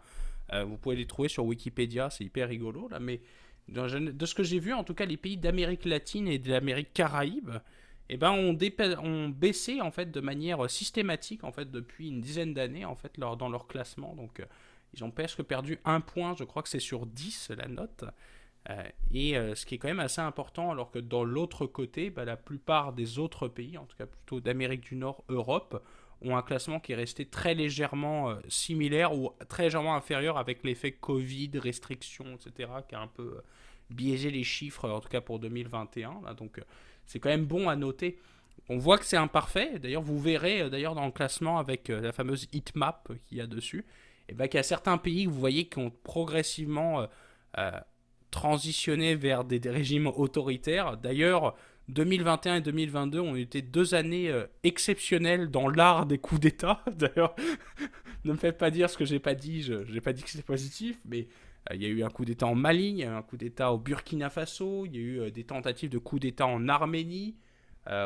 [0.53, 2.99] Euh, vous pouvez les trouver sur Wikipédia, c'est hyper rigolo là.
[2.99, 3.21] Mais
[3.69, 6.93] de ce que j'ai vu, en tout cas, les pays d'Amérique latine et de l'Amérique
[6.93, 7.53] caraïbe,
[8.09, 8.59] eh ben, ont,
[9.03, 13.19] ont, baissé en fait de manière systématique en fait depuis une dizaine d'années en fait
[13.19, 14.15] dans leur classement.
[14.15, 14.45] Donc, euh,
[14.95, 16.35] ils ont presque perdu un point.
[16.37, 18.05] Je crois que c'est sur 10 la note.
[18.71, 18.83] Euh,
[19.13, 22.25] et euh, ce qui est quand même assez important, alors que dans l'autre côté, bah,
[22.25, 25.83] la plupart des autres pays, en tout cas plutôt d'Amérique du Nord, Europe,
[26.21, 30.63] ont un classement qui est resté très légèrement euh, similaire ou très légèrement inférieur avec
[30.63, 33.43] l'effet Covid, restrictions, etc., qui a un peu
[33.91, 36.35] biaisé les chiffres, en tout cas pour 2021.
[36.35, 36.61] donc
[37.05, 38.19] c'est quand même bon à noter.
[38.69, 39.81] On voit que c'est imparfait.
[39.81, 43.85] D'ailleurs, vous verrez d'ailleurs dans le classement avec la fameuse heatmap qu'il y a dessus,
[44.29, 47.07] et ben, qu'il y a certains pays, vous voyez, qui ont progressivement
[48.33, 50.97] transitionner vers des, régimes autoritaires.
[50.97, 51.55] D'ailleurs,
[51.89, 56.83] 2021 et 2022 ont été deux années euh, exceptionnelles dans l'art des coups d'État.
[56.97, 57.37] D'ailleurs,
[58.25, 60.31] ne me faites pas dire ce que j'ai pas dit, je n'ai pas dit que
[60.31, 61.29] c'était positif, mais
[61.71, 63.23] euh, il y a eu un coup d'État en Mali, il y a eu un
[63.23, 66.47] coup d'État au Burkina Faso, il y a eu euh, des tentatives de coup d'État
[66.47, 67.37] en Arménie,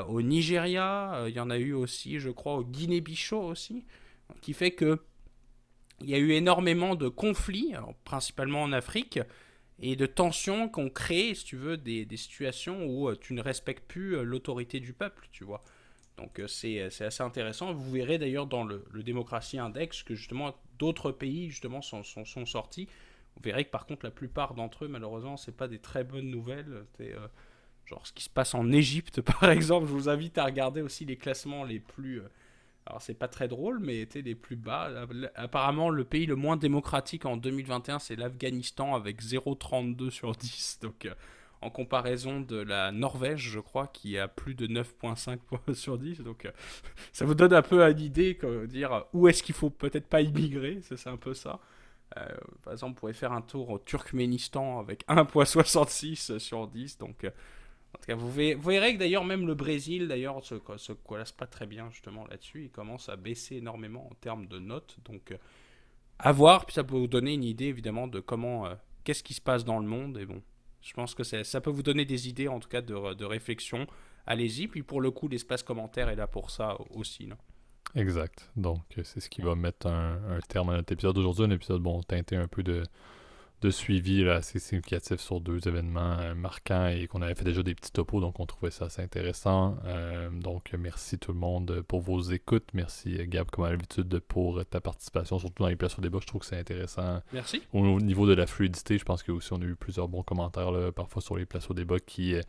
[0.09, 3.85] au Nigeria, il y en a eu aussi, je crois, au Guinée-Bichot aussi,
[4.41, 5.03] qui fait que
[6.01, 7.74] il y a eu énormément de conflits,
[8.05, 9.20] principalement en Afrique,
[9.81, 13.87] et de tensions qu'on crée, si tu veux, des, situations où euh, tu ne respectes
[13.87, 15.62] plus euh, l'autorité du peuple, tu vois.
[16.16, 17.74] Donc euh, c'est assez intéressant.
[17.74, 22.47] Vous verrez d'ailleurs dans le, le, Démocratie Index que justement d'autres pays justement sont, sont,
[22.47, 22.89] sortis.
[23.37, 26.31] Vous verrez que par contre la plupart d'entre eux, malheureusement, c'est pas des très bonnes
[26.31, 26.87] nouvelles.
[27.85, 29.87] genre ce qui se passe en Égypte par exemple.
[29.89, 32.22] Je vous invite à regarder aussi les classements les plus
[32.87, 34.91] alors c'est pas très drôle, mais était les plus bas.
[35.34, 40.78] Apparemment, le pays le moins démocratique en 2021, c'est l'Afghanistan avec 0,32 sur 10.
[40.82, 41.14] Donc euh,
[41.62, 45.39] en comparaison de la Norvège, je crois, qui a plus de 9,5
[45.74, 46.20] sur 10.
[46.20, 46.53] Donc euh,
[47.12, 50.80] ça vous donne un peu une idée, dire où est-ce qu'il faut peut-être pas immigrer,
[50.82, 51.59] c'est un peu ça.
[52.16, 52.28] Euh,
[52.62, 56.99] par exemple, on pourrait faire un tour au Turkménistan avec 1,66 sur 10.
[56.99, 57.26] Donc
[57.97, 61.47] en tout cas, vous, verrez, que d'ailleurs, même le Brésil, d'ailleurs, se, se collasse pas
[61.47, 62.64] très bien justement là-dessus.
[62.64, 64.99] Il commence à baisser énormément en termes de notes.
[65.07, 65.36] Donc, euh,
[66.18, 66.66] à voir.
[66.66, 68.74] Puis ça peut vous donner une idée, évidemment, de comment, euh,
[69.05, 70.18] qu'est-ce qui se passe dans le monde.
[70.18, 70.42] Et bon,
[70.82, 73.86] je pense que ça peut vous donner des idées, en tout cas, de, réflexion.
[74.26, 74.68] Allez-y.
[74.68, 77.26] Puis pour le coup, l'espace commentaire est là pour ça aussi.
[77.26, 77.38] Non?
[77.94, 78.51] Exact.
[78.57, 81.44] Donc, c'est ce qui va mettre un, un terme à notre épisode d'aujourd'hui.
[81.44, 82.82] Un épisode, bon, teinté un peu de
[83.62, 87.62] de suivi là, assez significatif sur deux événements euh, marquants et qu'on avait fait déjà
[87.62, 89.76] des petits topos, donc on trouvait ça assez intéressant.
[89.86, 92.68] Euh, donc merci tout le monde pour vos écoutes.
[92.74, 96.18] Merci Gab, comme à l'habitude, pour ta participation, surtout dans les places au débat.
[96.20, 97.20] Je trouve que c'est intéressant.
[97.32, 97.62] Merci.
[97.72, 100.70] Au, niveau de la fluidité, je pense que aussi on a eu plusieurs bons commentaires
[100.70, 102.42] là, parfois sur les places au débat qui euh,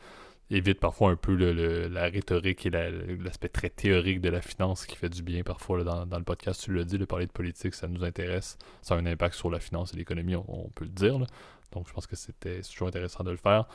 [0.49, 4.95] évite parfois un peu le, la rhétorique et l'aspect très théorique de la finance qui
[4.95, 6.61] fait du bien parfois dans, le podcast.
[6.63, 8.57] Tu l'as dit, le parler de politique, ça nous intéresse.
[8.81, 11.17] Ça a un impact sur la finance et l'économie, on, peut le dire.
[11.73, 13.67] Donc je pense que c'était toujours intéressant de le faire.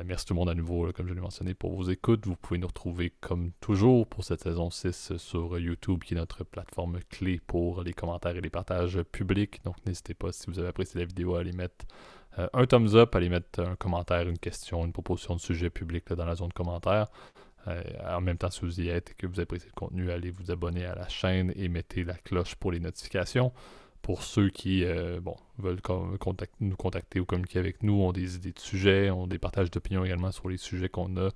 [0.00, 2.26] Euh, merci tout le monde à nouveau, comme je l'ai mentionné, pour vos écoutes.
[2.26, 6.44] Vous pouvez nous retrouver comme toujours pour cette saison 6 sur YouTube, qui est notre
[6.44, 9.62] plateforme clé pour les commentaires et les partages publics.
[9.64, 11.84] Donc n'hésitez pas, si vous avez apprécié la vidéo, à aller mettre
[12.38, 16.10] euh, un thumbs up, allez mettre un commentaire, une question, une proposition de sujet public
[16.12, 17.08] dans la zone de commentaires.
[17.68, 20.30] Euh, en même temps, si vous y êtes et que vous appréciez le contenu, allez
[20.30, 23.52] vous abonner à la chaîne et mettez la cloche pour les notifications.
[24.02, 25.20] Pour ceux qui euh,
[25.58, 25.80] veulent
[26.60, 30.04] nous contacter ou communiquer avec nous, ont des idées de sujets, ont des partages d'opinions
[30.04, 31.30] également sur les sujets qu'on a,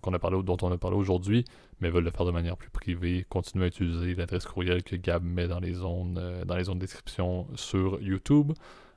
[0.00, 1.44] qu'on a parlé, dont on a parlé aujourd'hui,
[1.80, 5.24] mais veulent le faire de manière plus privée, continuez à utiliser l'adresse courriel que Gab
[5.24, 8.52] met dans les zones, dans les zones de description sur YouTube.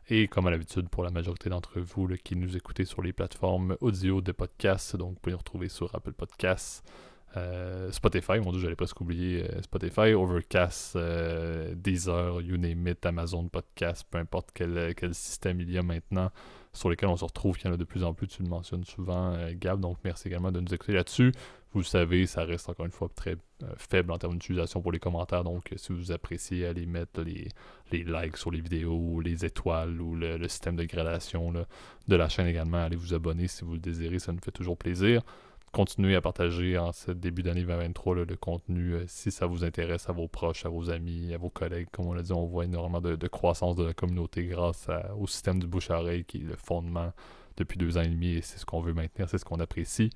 [0.10, 3.78] Et comme à l'habitude, pour la majorité d'entre vous qui nous écoutez sur les plateformes
[3.80, 6.84] audio de podcasts, donc vous pouvez nous retrouver sur Apple Podcasts,
[7.36, 13.04] euh, Spotify, mon dieu, j'allais presque oublier euh, Spotify, Overcast, euh, Deezer, you name it,
[13.06, 16.32] Amazon Podcast, peu importe quel, système il y a maintenant
[16.74, 18.50] sur lesquels on se retrouve, qu'il y en a de plus en plus, tu le
[18.50, 21.32] mentionnes souvent, Gab, donc merci également de nous écouter là-dessus.
[21.72, 23.36] Vous le savez, ça reste encore une fois très
[23.78, 27.50] faible en termes d'utilisation pour les commentaires, donc si vous appréciez, allez mettre les,
[27.92, 32.78] likes sur les vidéos, les étoiles, ou le, système de gradation de la chaîne également,
[32.78, 35.24] allez vous abonner si vous le désirez, ça nous fait toujours plaisir
[35.74, 40.08] continuez à partager en ce début d'année 2023 le contenu euh, si ça vous intéresse
[40.08, 41.88] à vos proches, à vos amis, à vos collègues.
[41.92, 44.88] Comme on l'a dit, on voit énormément de, croissance de la communauté grâce
[45.20, 47.12] au système du bouche-à-oreille qui est le fondement
[47.58, 50.12] depuis deux ans et demi et c'est ce qu'on veut maintenir, c'est ce qu'on apprécie.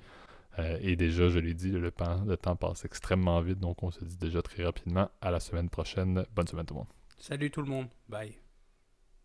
[0.58, 4.04] Euh, et déjà, je l'ai dit, le, le temps passe extrêmement vite, donc on se
[4.04, 6.24] dit déjà très rapidement à la semaine prochaine.
[6.34, 6.88] Bonne semaine tout le monde.
[7.18, 7.88] Salut tout le monde.
[8.08, 8.47] Bye.